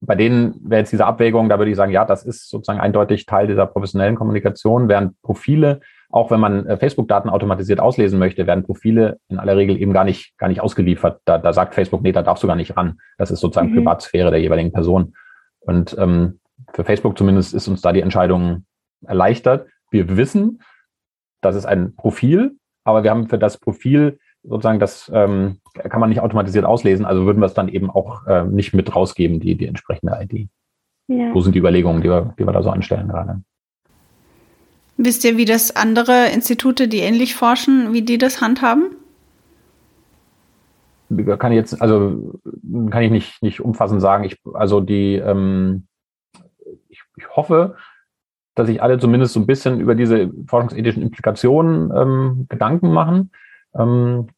bei 0.00 0.14
denen 0.14 0.60
wäre 0.62 0.80
jetzt 0.80 0.92
diese 0.92 1.06
Abwägung, 1.06 1.48
da 1.48 1.58
würde 1.58 1.70
ich 1.70 1.76
sagen, 1.76 1.92
ja, 1.92 2.04
das 2.04 2.24
ist 2.24 2.48
sozusagen 2.50 2.80
eindeutig 2.80 3.24
Teil 3.26 3.46
dieser 3.46 3.66
professionellen 3.66 4.14
Kommunikation, 4.14 4.88
während 4.88 5.20
Profile, 5.22 5.80
auch 6.10 6.30
wenn 6.30 6.38
man 6.38 6.66
äh, 6.66 6.76
Facebook-Daten 6.76 7.30
automatisiert 7.30 7.80
auslesen 7.80 8.18
möchte, 8.18 8.46
werden 8.46 8.64
Profile 8.64 9.18
in 9.28 9.38
aller 9.38 9.56
Regel 9.56 9.80
eben 9.80 9.92
gar 9.92 10.04
nicht, 10.04 10.36
gar 10.38 10.48
nicht 10.48 10.60
ausgeliefert. 10.60 11.20
Da, 11.24 11.38
da 11.38 11.52
sagt 11.52 11.74
Facebook, 11.74 12.02
nee, 12.02 12.12
da 12.12 12.22
darfst 12.22 12.42
du 12.42 12.46
gar 12.46 12.56
nicht 12.56 12.76
ran. 12.76 12.98
Das 13.16 13.30
ist 13.30 13.40
sozusagen 13.40 13.70
mhm. 13.70 13.76
Privatsphäre 13.76 14.30
der 14.30 14.40
jeweiligen 14.40 14.72
Person. 14.72 15.14
Und 15.60 15.96
ähm, 15.98 16.40
für 16.72 16.84
Facebook 16.84 17.18
zumindest 17.18 17.54
ist 17.54 17.66
uns 17.66 17.80
da 17.80 17.92
die 17.92 18.02
Entscheidung 18.02 18.66
erleichtert. 19.04 19.68
Wir 19.90 20.16
wissen, 20.16 20.62
das 21.40 21.56
ist 21.56 21.66
ein 21.66 21.94
Profil, 21.94 22.56
aber 22.84 23.02
wir 23.02 23.10
haben 23.10 23.28
für 23.28 23.38
das 23.38 23.58
Profil 23.58 24.18
sozusagen, 24.42 24.78
das 24.78 25.10
ähm, 25.12 25.60
kann 25.74 26.00
man 26.00 26.08
nicht 26.08 26.20
automatisiert 26.20 26.64
auslesen, 26.64 27.04
also 27.04 27.26
würden 27.26 27.40
wir 27.40 27.46
es 27.46 27.54
dann 27.54 27.68
eben 27.68 27.90
auch 27.90 28.26
äh, 28.26 28.44
nicht 28.44 28.74
mit 28.74 28.94
rausgeben, 28.94 29.40
die, 29.40 29.56
die 29.56 29.66
entsprechende 29.66 30.16
ID. 30.20 30.48
Ja. 31.08 31.32
So 31.32 31.40
sind 31.40 31.54
die 31.54 31.58
Überlegungen, 31.58 32.02
die 32.02 32.08
wir, 32.08 32.34
die 32.38 32.46
wir 32.46 32.52
da 32.52 32.62
so 32.62 32.70
anstellen 32.70 33.08
gerade. 33.08 33.42
Wisst 34.96 35.24
ihr, 35.24 35.36
wie 35.36 35.44
das 35.44 35.76
andere 35.76 36.30
Institute, 36.32 36.88
die 36.88 36.98
ähnlich 36.98 37.34
forschen, 37.34 37.92
wie 37.92 38.02
die 38.02 38.18
das 38.18 38.40
handhaben? 38.40 38.96
Kann 41.38 41.52
ich 41.52 41.56
jetzt, 41.56 41.80
also 41.80 42.40
kann 42.90 43.02
ich 43.02 43.10
nicht, 43.10 43.42
nicht 43.42 43.60
umfassend 43.60 44.00
sagen. 44.00 44.24
Ich, 44.24 44.38
also 44.54 44.80
die, 44.80 45.16
ähm, 45.16 45.86
ich, 46.88 47.02
ich 47.16 47.28
hoffe, 47.28 47.76
dass 48.56 48.66
sich 48.66 48.82
alle 48.82 48.98
zumindest 48.98 49.34
so 49.34 49.40
ein 49.40 49.46
bisschen 49.46 49.78
über 49.80 49.94
diese 49.94 50.30
forschungsethischen 50.48 51.02
Implikationen 51.02 51.92
ähm, 51.94 52.46
Gedanken 52.48 52.90
machen. 52.90 53.30
Ähm, 53.78 54.28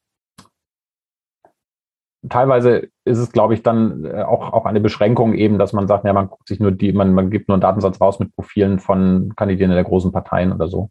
teilweise 2.27 2.89
ist 3.05 3.17
es, 3.17 3.31
glaube 3.31 3.53
ich, 3.53 3.63
dann 3.63 4.03
äh, 4.03 4.23
auch, 4.23 4.51
auch 4.51 4.65
eine 4.65 4.81
Beschränkung 4.81 5.33
eben, 5.33 5.57
dass 5.57 5.71
man 5.71 5.87
sagt, 5.87 6.03
ja, 6.03 6.11
man 6.11 6.27
guckt 6.27 6.49
sich 6.49 6.59
nur 6.59 6.71
die, 6.71 6.91
man, 6.91 7.13
man 7.13 7.31
gibt 7.31 7.47
nur 7.47 7.55
einen 7.55 7.61
Datensatz 7.61 8.01
raus 8.01 8.19
mit 8.19 8.35
Profilen 8.35 8.79
von 8.79 9.33
Kandidierenden 9.37 9.77
der 9.77 9.85
großen 9.85 10.11
Parteien 10.11 10.51
oder 10.51 10.67
so. 10.67 10.89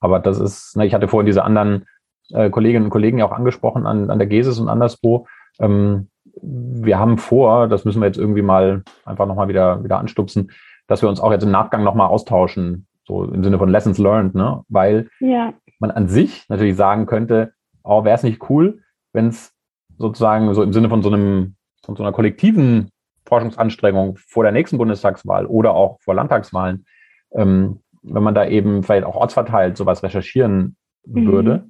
Aber 0.00 0.18
das 0.18 0.40
ist, 0.40 0.76
ne, 0.76 0.84
ich 0.84 0.94
hatte 0.94 1.06
vorhin 1.06 1.26
diese 1.26 1.44
anderen 1.44 1.86
äh, 2.30 2.50
Kolleginnen 2.50 2.86
und 2.86 2.90
Kollegen 2.90 3.18
ja 3.18 3.24
auch 3.24 3.32
angesprochen 3.32 3.86
an, 3.86 4.10
an 4.10 4.18
der 4.18 4.26
GESIS 4.26 4.58
und 4.58 4.68
anderswo. 4.68 5.28
Ähm, 5.60 6.08
wir 6.42 6.98
haben 6.98 7.18
vor, 7.18 7.68
das 7.68 7.84
müssen 7.84 8.00
wir 8.00 8.06
jetzt 8.06 8.18
irgendwie 8.18 8.42
mal 8.42 8.82
einfach 9.04 9.26
nochmal 9.26 9.46
wieder, 9.46 9.84
wieder 9.84 9.98
anstupsen, 9.98 10.50
dass 10.86 11.02
wir 11.02 11.08
uns 11.08 11.20
auch 11.20 11.32
jetzt 11.32 11.44
im 11.44 11.50
Nachgang 11.50 11.84
nochmal 11.84 12.08
austauschen, 12.08 12.86
so 13.06 13.24
im 13.24 13.44
Sinne 13.44 13.58
von 13.58 13.68
Lessons 13.68 13.98
learned, 13.98 14.34
ne? 14.34 14.62
Weil 14.68 15.08
ja. 15.20 15.52
man 15.78 15.90
an 15.90 16.08
sich 16.08 16.48
natürlich 16.48 16.76
sagen 16.76 17.06
könnte, 17.06 17.52
oh, 17.82 18.04
wäre 18.04 18.14
es 18.14 18.22
nicht 18.22 18.48
cool, 18.48 18.82
wenn 19.12 19.28
es 19.28 19.52
sozusagen 19.98 20.52
so 20.54 20.62
im 20.62 20.72
Sinne 20.72 20.88
von 20.88 21.02
so 21.02 21.10
einem, 21.10 21.56
von 21.84 21.96
so 21.96 22.02
einer 22.02 22.12
kollektiven 22.12 22.90
Forschungsanstrengung 23.26 24.16
vor 24.16 24.42
der 24.42 24.52
nächsten 24.52 24.78
Bundestagswahl 24.78 25.46
oder 25.46 25.74
auch 25.74 26.00
vor 26.00 26.14
Landtagswahlen, 26.14 26.86
ähm, 27.32 27.80
wenn 28.02 28.22
man 28.22 28.34
da 28.34 28.46
eben 28.46 28.82
vielleicht 28.82 29.06
auch 29.06 29.16
ortsverteilt 29.16 29.76
sowas 29.76 30.02
recherchieren 30.02 30.76
mhm. 31.06 31.26
würde. 31.26 31.68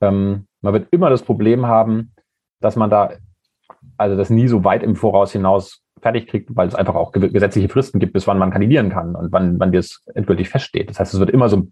Ähm, 0.00 0.46
man 0.60 0.72
wird 0.74 0.88
immer 0.90 1.08
das 1.08 1.22
Problem 1.22 1.66
haben, 1.66 2.12
dass 2.60 2.76
man 2.76 2.90
da 2.90 3.12
also 3.96 4.16
das 4.16 4.30
nie 4.30 4.48
so 4.48 4.64
weit 4.64 4.82
im 4.82 4.96
Voraus 4.96 5.32
hinaus 5.32 5.82
fertig 6.00 6.26
kriegt, 6.26 6.54
weil 6.56 6.68
es 6.68 6.74
einfach 6.74 6.94
auch 6.94 7.12
gesetzliche 7.12 7.68
Fristen 7.68 7.98
gibt, 7.98 8.12
bis 8.12 8.26
wann 8.26 8.38
man 8.38 8.50
kandidieren 8.50 8.90
kann 8.90 9.14
und 9.14 9.32
wann, 9.32 9.58
wann 9.58 9.72
das 9.72 10.02
endgültig 10.14 10.48
feststeht. 10.48 10.90
Das 10.90 11.00
heißt, 11.00 11.14
es 11.14 11.20
wird 11.20 11.30
immer 11.30 11.48
so 11.48 11.68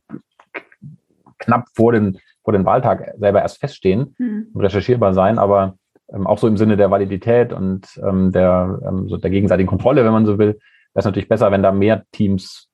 knapp 1.38 1.66
vor 1.74 1.92
den, 1.92 2.18
vor 2.42 2.52
den 2.52 2.64
Wahltag 2.64 3.14
selber 3.18 3.42
erst 3.42 3.58
feststehen 3.58 4.14
mhm. 4.18 4.48
und 4.52 4.60
recherchierbar 4.60 5.14
sein, 5.14 5.38
aber 5.38 5.76
ähm, 6.12 6.26
auch 6.26 6.38
so 6.38 6.48
im 6.48 6.56
Sinne 6.56 6.76
der 6.76 6.90
Validität 6.90 7.52
und 7.52 7.86
ähm, 8.06 8.32
der, 8.32 8.80
ähm, 8.86 9.08
so 9.08 9.16
der 9.16 9.30
gegenseitigen 9.30 9.68
Kontrolle, 9.68 10.04
wenn 10.04 10.12
man 10.12 10.26
so 10.26 10.38
will, 10.38 10.48
wäre 10.48 10.60
es 10.94 11.04
natürlich 11.04 11.28
besser, 11.28 11.50
wenn 11.50 11.62
da 11.62 11.72
mehr 11.72 12.04
Teams 12.12 12.68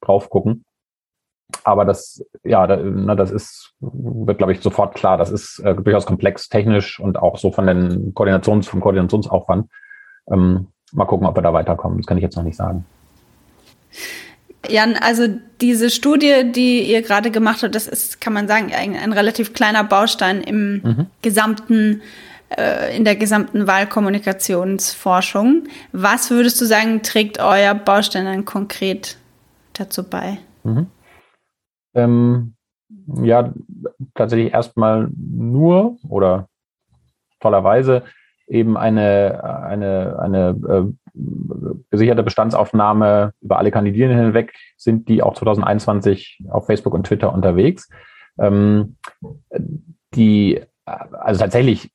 drauf 0.00 0.30
gucken. 0.30 0.64
Aber 1.64 1.84
das, 1.84 2.24
ja, 2.44 2.66
da, 2.66 2.76
na, 2.76 3.14
das 3.14 3.30
ist, 3.30 3.74
wird, 3.80 4.38
glaube 4.38 4.52
ich, 4.52 4.60
sofort 4.60 4.94
klar. 4.94 5.18
Das 5.18 5.30
ist 5.30 5.58
äh, 5.58 5.74
durchaus 5.74 6.06
komplex 6.06 6.48
technisch 6.48 6.98
und 6.98 7.18
auch 7.18 7.36
so 7.36 7.52
von 7.52 7.66
den 7.66 8.14
Koordinations, 8.14 8.68
vom 8.68 8.80
Koordinationsaufwand. 8.80 9.70
Ähm, 10.30 10.68
mal 10.92 11.04
gucken, 11.06 11.26
ob 11.26 11.36
wir 11.36 11.42
da 11.42 11.52
weiterkommen. 11.52 11.98
Das 11.98 12.06
kann 12.06 12.16
ich 12.16 12.22
jetzt 12.22 12.36
noch 12.36 12.44
nicht 12.44 12.56
sagen. 12.56 12.84
Jan, 14.68 14.94
also 14.94 15.26
diese 15.60 15.90
Studie, 15.90 16.52
die 16.52 16.82
ihr 16.82 17.02
gerade 17.02 17.30
gemacht 17.30 17.62
habt, 17.62 17.74
das 17.74 17.88
ist, 17.88 18.20
kann 18.20 18.32
man 18.32 18.46
sagen, 18.46 18.72
ein, 18.72 18.94
ein 18.94 19.12
relativ 19.12 19.54
kleiner 19.54 19.82
Baustein 19.82 20.40
im 20.40 20.74
mhm. 20.74 21.06
gesamten, 21.20 22.02
äh, 22.56 22.96
in 22.96 23.04
der 23.04 23.16
gesamten 23.16 23.66
Wahlkommunikationsforschung. 23.66 25.64
Was 25.92 26.30
würdest 26.30 26.60
du 26.60 26.64
sagen, 26.64 27.02
trägt 27.02 27.40
euer 27.40 27.74
Baustein 27.74 28.24
dann 28.24 28.44
konkret 28.44 29.16
dazu 29.72 30.04
bei? 30.04 30.38
Mhm. 30.62 30.86
Ähm, 31.94 32.54
ja, 33.22 33.52
tatsächlich 34.14 34.52
erstmal 34.52 35.10
nur 35.16 35.96
oder 36.08 36.48
tollerweise 37.40 38.04
eben 38.52 38.76
eine, 38.76 39.42
eine, 39.44 40.18
eine 40.18 40.48
äh, 40.68 41.18
gesicherte 41.90 42.22
Bestandsaufnahme 42.22 43.32
über 43.40 43.58
alle 43.58 43.70
Kandidierenden 43.70 44.26
hinweg 44.26 44.52
sind 44.76 45.08
die 45.08 45.22
auch 45.22 45.34
2021 45.34 46.44
auf 46.50 46.66
Facebook 46.66 46.94
und 46.94 47.06
Twitter 47.06 47.32
unterwegs. 47.32 47.88
Ähm, 48.38 48.96
die, 50.14 50.60
also 50.84 51.40
tatsächlich 51.40 51.90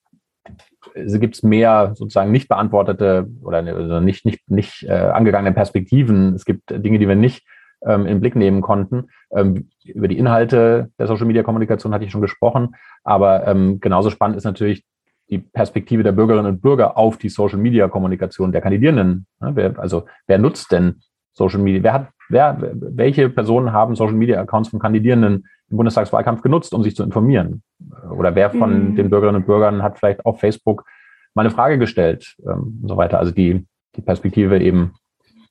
gibt 0.96 1.36
es 1.36 1.44
mehr 1.44 1.94
sozusagen 1.96 2.32
nicht 2.32 2.48
beantwortete 2.48 3.28
oder 3.44 3.60
also 3.60 4.00
nicht, 4.00 4.26
nicht, 4.26 4.50
nicht 4.50 4.84
äh, 4.84 4.94
angegangene 4.94 5.54
Perspektiven. 5.54 6.34
Es 6.34 6.46
gibt 6.46 6.72
Dinge, 6.72 6.98
die 6.98 7.08
wir 7.08 7.16
nicht 7.16 7.46
ähm, 7.86 8.02
in 8.02 8.08
den 8.08 8.20
Blick 8.20 8.36
nehmen 8.36 8.62
konnten. 8.62 9.10
Ähm, 9.32 9.70
über 9.86 10.08
die 10.08 10.18
Inhalte 10.18 10.90
der 10.98 11.06
Social 11.06 11.28
Media 11.28 11.44
Kommunikation 11.44 11.94
hatte 11.94 12.06
ich 12.06 12.12
schon 12.12 12.22
gesprochen, 12.22 12.76
aber 13.04 13.46
ähm, 13.46 13.80
genauso 13.80 14.10
spannend 14.10 14.38
ist 14.38 14.46
natürlich 14.46 14.84
die 15.30 15.40
Perspektive 15.40 16.04
der 16.04 16.14
Bürgerinnen 16.14 16.54
und 16.54 16.62
Bürger 16.62 16.98
auf 16.98 17.18
die 17.18 17.30
Social 17.30 17.60
Media 17.60 17.88
Kommunikation 17.88 18.52
der 18.52 18.62
Kandidierenden. 18.62 19.28
Ja, 19.42 19.56
wer, 19.56 19.80
also 19.80 20.06
wer 20.26 20.38
nutzt 20.38 20.72
denn 20.72 21.02
Social 21.34 21.60
Media? 21.60 21.84
Wer 21.84 21.94
hat, 21.94 22.10
wer, 22.30 22.58
welche 22.74 23.30
Personen 23.30 23.74
haben 23.74 23.96
Social 23.96 24.16
Media 24.16 24.40
Accounts 24.40 24.70
von 24.70 24.80
Kandidierenden 24.80 25.48
im 25.70 25.78
Bundestagswahlkampf 25.78 26.42
genutzt, 26.42 26.74
um 26.74 26.82
sich 26.82 26.96
zu 26.96 27.04
informieren? 27.04 27.62
Oder 28.10 28.36
wer 28.36 28.52
von 28.52 28.92
mhm. 28.92 28.96
den 28.96 29.10
Bürgerinnen 29.10 29.42
und 29.42 29.48
Bürgern 29.48 29.84
hat 29.84 30.00
vielleicht 30.00 30.26
auf 30.26 30.40
Facebook 30.40 30.86
mal 31.34 31.42
eine 31.42 31.52
Frage 31.52 31.78
gestellt 31.78 32.36
ähm, 32.46 32.80
und 32.82 32.88
so 32.88 32.96
weiter? 32.96 33.20
Also 33.20 33.34
die, 33.34 33.66
die 33.96 34.02
Perspektive 34.02 34.60
eben 34.60 34.94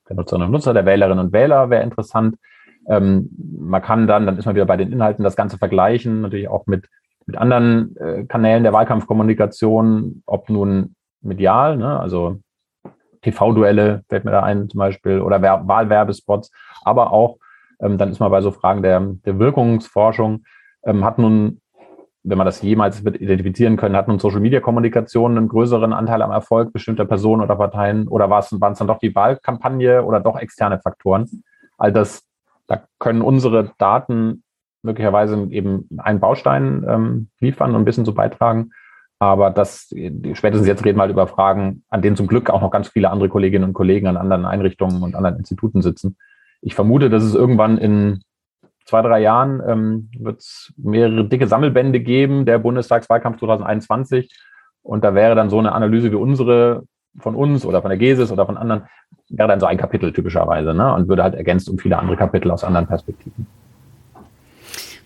der 0.09 0.17
Nutzerinnen 0.17 0.47
und 0.47 0.53
Nutzer, 0.53 0.73
der 0.73 0.87
Wählerinnen 0.87 1.27
und 1.27 1.33
Wähler 1.33 1.69
wäre 1.69 1.83
interessant. 1.83 2.37
Ähm, 2.89 3.29
man 3.59 3.83
kann 3.83 4.07
dann, 4.07 4.25
dann 4.25 4.39
ist 4.39 4.47
man 4.47 4.55
wieder 4.55 4.65
bei 4.65 4.77
den 4.77 4.93
Inhalten, 4.93 5.23
das 5.23 5.37
Ganze 5.37 5.59
vergleichen, 5.59 6.23
natürlich 6.23 6.49
auch 6.49 6.67
mit, 6.67 6.89
mit 7.27 7.37
anderen 7.37 7.97
äh, 7.97 8.25
Kanälen 8.25 8.63
der 8.63 8.73
Wahlkampfkommunikation, 8.73 10.23
ob 10.27 10.49
nun 10.49 10.95
medial, 11.21 11.77
ne, 11.77 11.99
also 11.99 12.39
TV-Duelle 13.23 14.03
fällt 14.09 14.25
mir 14.25 14.31
da 14.31 14.43
ein 14.43 14.69
zum 14.69 14.79
Beispiel, 14.79 15.21
oder 15.21 15.43
Wahlwerbespots, 15.43 16.51
aber 16.85 17.13
auch, 17.13 17.39
ähm, 17.81 17.99
dann 17.99 18.11
ist 18.11 18.21
man 18.21 18.31
bei 18.31 18.41
so 18.41 18.53
Fragen 18.53 18.83
der, 18.83 19.01
der 19.01 19.39
Wirkungsforschung, 19.39 20.45
ähm, 20.85 21.05
hat 21.05 21.19
nun 21.19 21.61
wenn 22.29 22.39
man 22.39 22.45
das 22.45 22.61
jemals 22.61 23.07
identifizieren 23.07 23.77
können, 23.77 23.95
hat 23.95 24.09
nun 24.09 24.19
Social 24.19 24.41
Media 24.41 24.59
Kommunikation 24.59 25.39
einen 25.39 25.49
größeren 25.49 25.93
Anteil 25.93 26.23
am 26.23 26.33
Erfolg 26.33 26.73
bestimmter 26.73 27.05
Personen 27.05 27.41
oder 27.41 27.55
Parteien 27.55 28.09
oder 28.09 28.29
waren 28.29 28.73
es 28.73 28.79
dann 28.79 28.89
doch 28.89 28.99
die 28.99 29.15
Wahlkampagne 29.15 30.03
oder 30.03 30.19
doch 30.19 30.37
externe 30.37 30.81
Faktoren? 30.81 31.45
All 31.79 31.93
das, 31.93 32.27
da 32.67 32.83
können 32.99 33.23
unsere 33.23 33.71
Daten 33.79 34.43
möglicherweise 34.87 35.47
eben 35.51 35.89
einen 35.99 36.21
Baustein 36.21 36.85
ähm, 36.89 37.29
liefern 37.41 37.75
und 37.75 37.83
ein 37.83 37.85
bisschen 37.85 38.07
zu 38.07 38.15
beitragen. 38.15 38.71
Aber 39.19 39.51
das, 39.51 39.91
spätestens 40.33 40.67
jetzt 40.67 40.85
reden 40.85 40.99
wir 40.99 41.03
halt 41.03 41.13
über 41.13 41.27
Fragen, 41.27 41.83
an 41.89 42.03
denen 42.03 42.17
zum 42.17 42.27
Glück 42.27 42.51
auch 42.51 42.61
noch 42.61 42.71
ganz 42.71 42.89
viele 42.89 43.11
andere 43.11 43.29
Kolleginnen 43.29 43.65
und 43.65 43.73
Kollegen 43.73 44.07
an 44.07 44.17
anderen 44.17 44.45
Einrichtungen 44.45 45.03
und 45.03 45.15
anderen 45.15 45.39
Instituten 45.39 45.83
sitzen. 45.83 46.17
Ich 46.61 46.75
vermute, 46.75 47.11
dass 47.11 47.23
es 47.23 47.35
irgendwann 47.35 47.79
in 47.79 48.23
zwei, 48.85 49.03
drei 49.03 49.21
Jahren 49.21 49.63
ähm, 49.67 50.11
wird 50.19 50.41
es 50.41 50.73
mehrere 50.77 51.25
dicke 51.25 51.47
Sammelbände 51.47 52.01
geben, 52.01 52.45
der 52.45 52.59
Bundestagswahlkampf 52.59 53.39
2021. 53.39 54.31
Und 54.83 55.03
da 55.03 55.15
wäre 55.15 55.35
dann 55.35 55.51
so 55.51 55.59
eine 55.59 55.73
Analyse 55.73 56.13
wie 56.13 56.17
unsere 56.17 56.85
von 57.19 57.35
uns 57.35 57.65
oder 57.65 57.81
von 57.83 57.89
der 57.89 57.99
GESIS 57.99 58.31
oder 58.31 58.47
von 58.47 58.57
anderen, 58.57 58.85
wäre 59.29 59.49
dann 59.49 59.61
so 59.61 59.67
ein 59.67 59.79
Kapitel 59.79 60.13
typischerweise 60.13 60.75
ne? 60.75 60.95
und 60.95 61.09
würde 61.09 61.23
halt 61.23 61.35
ergänzt 61.35 61.69
um 61.69 61.79
viele 61.79 61.99
andere 61.99 62.17
Kapitel 62.17 62.51
aus 62.51 62.65
anderen 62.65 62.87
Perspektiven. 62.87 63.47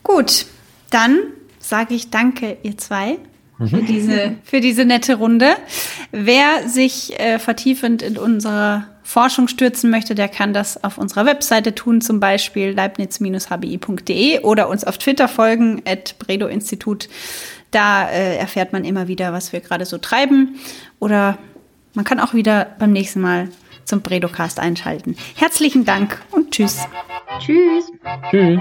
Gut, 0.02 0.46
dann 0.90 1.18
sage 1.58 1.94
ich 1.94 2.10
danke, 2.10 2.56
ihr 2.62 2.76
zwei, 2.76 3.18
für 3.58 3.76
mhm. 3.76 3.86
diese, 3.86 4.34
für 4.42 4.60
diese 4.60 4.84
nette 4.84 5.16
Runde. 5.16 5.54
Wer 6.12 6.68
sich 6.68 7.18
äh, 7.20 7.38
vertiefend 7.38 8.02
in 8.02 8.16
unsere 8.16 8.86
Forschung 9.02 9.48
stürzen 9.48 9.90
möchte, 9.90 10.14
der 10.14 10.28
kann 10.28 10.52
das 10.52 10.82
auf 10.82 10.96
unserer 10.96 11.26
Webseite 11.26 11.74
tun, 11.74 12.00
zum 12.00 12.20
Beispiel 12.20 12.70
leibniz-hbi.de 12.70 14.40
oder 14.40 14.68
uns 14.68 14.84
auf 14.84 14.98
Twitter 14.98 15.28
folgen, 15.28 15.82
at 15.86 16.18
Bredo 16.18 16.46
Institut. 16.46 17.08
Da 17.70 18.08
äh, 18.08 18.36
erfährt 18.36 18.72
man 18.72 18.84
immer 18.84 19.08
wieder, 19.08 19.32
was 19.32 19.52
wir 19.52 19.60
gerade 19.60 19.84
so 19.84 19.98
treiben. 19.98 20.58
Oder 20.98 21.38
man 21.94 22.04
kann 22.04 22.20
auch 22.20 22.34
wieder 22.34 22.76
beim 22.78 22.92
nächsten 22.92 23.20
Mal 23.20 23.48
zum 23.84 24.00
Bredocast 24.00 24.58
einschalten. 24.60 25.16
Herzlichen 25.36 25.84
Dank 25.84 26.20
und 26.30 26.52
tschüss. 26.52 26.86
Tschüss. 27.40 27.90
Tschüss. 28.30 28.60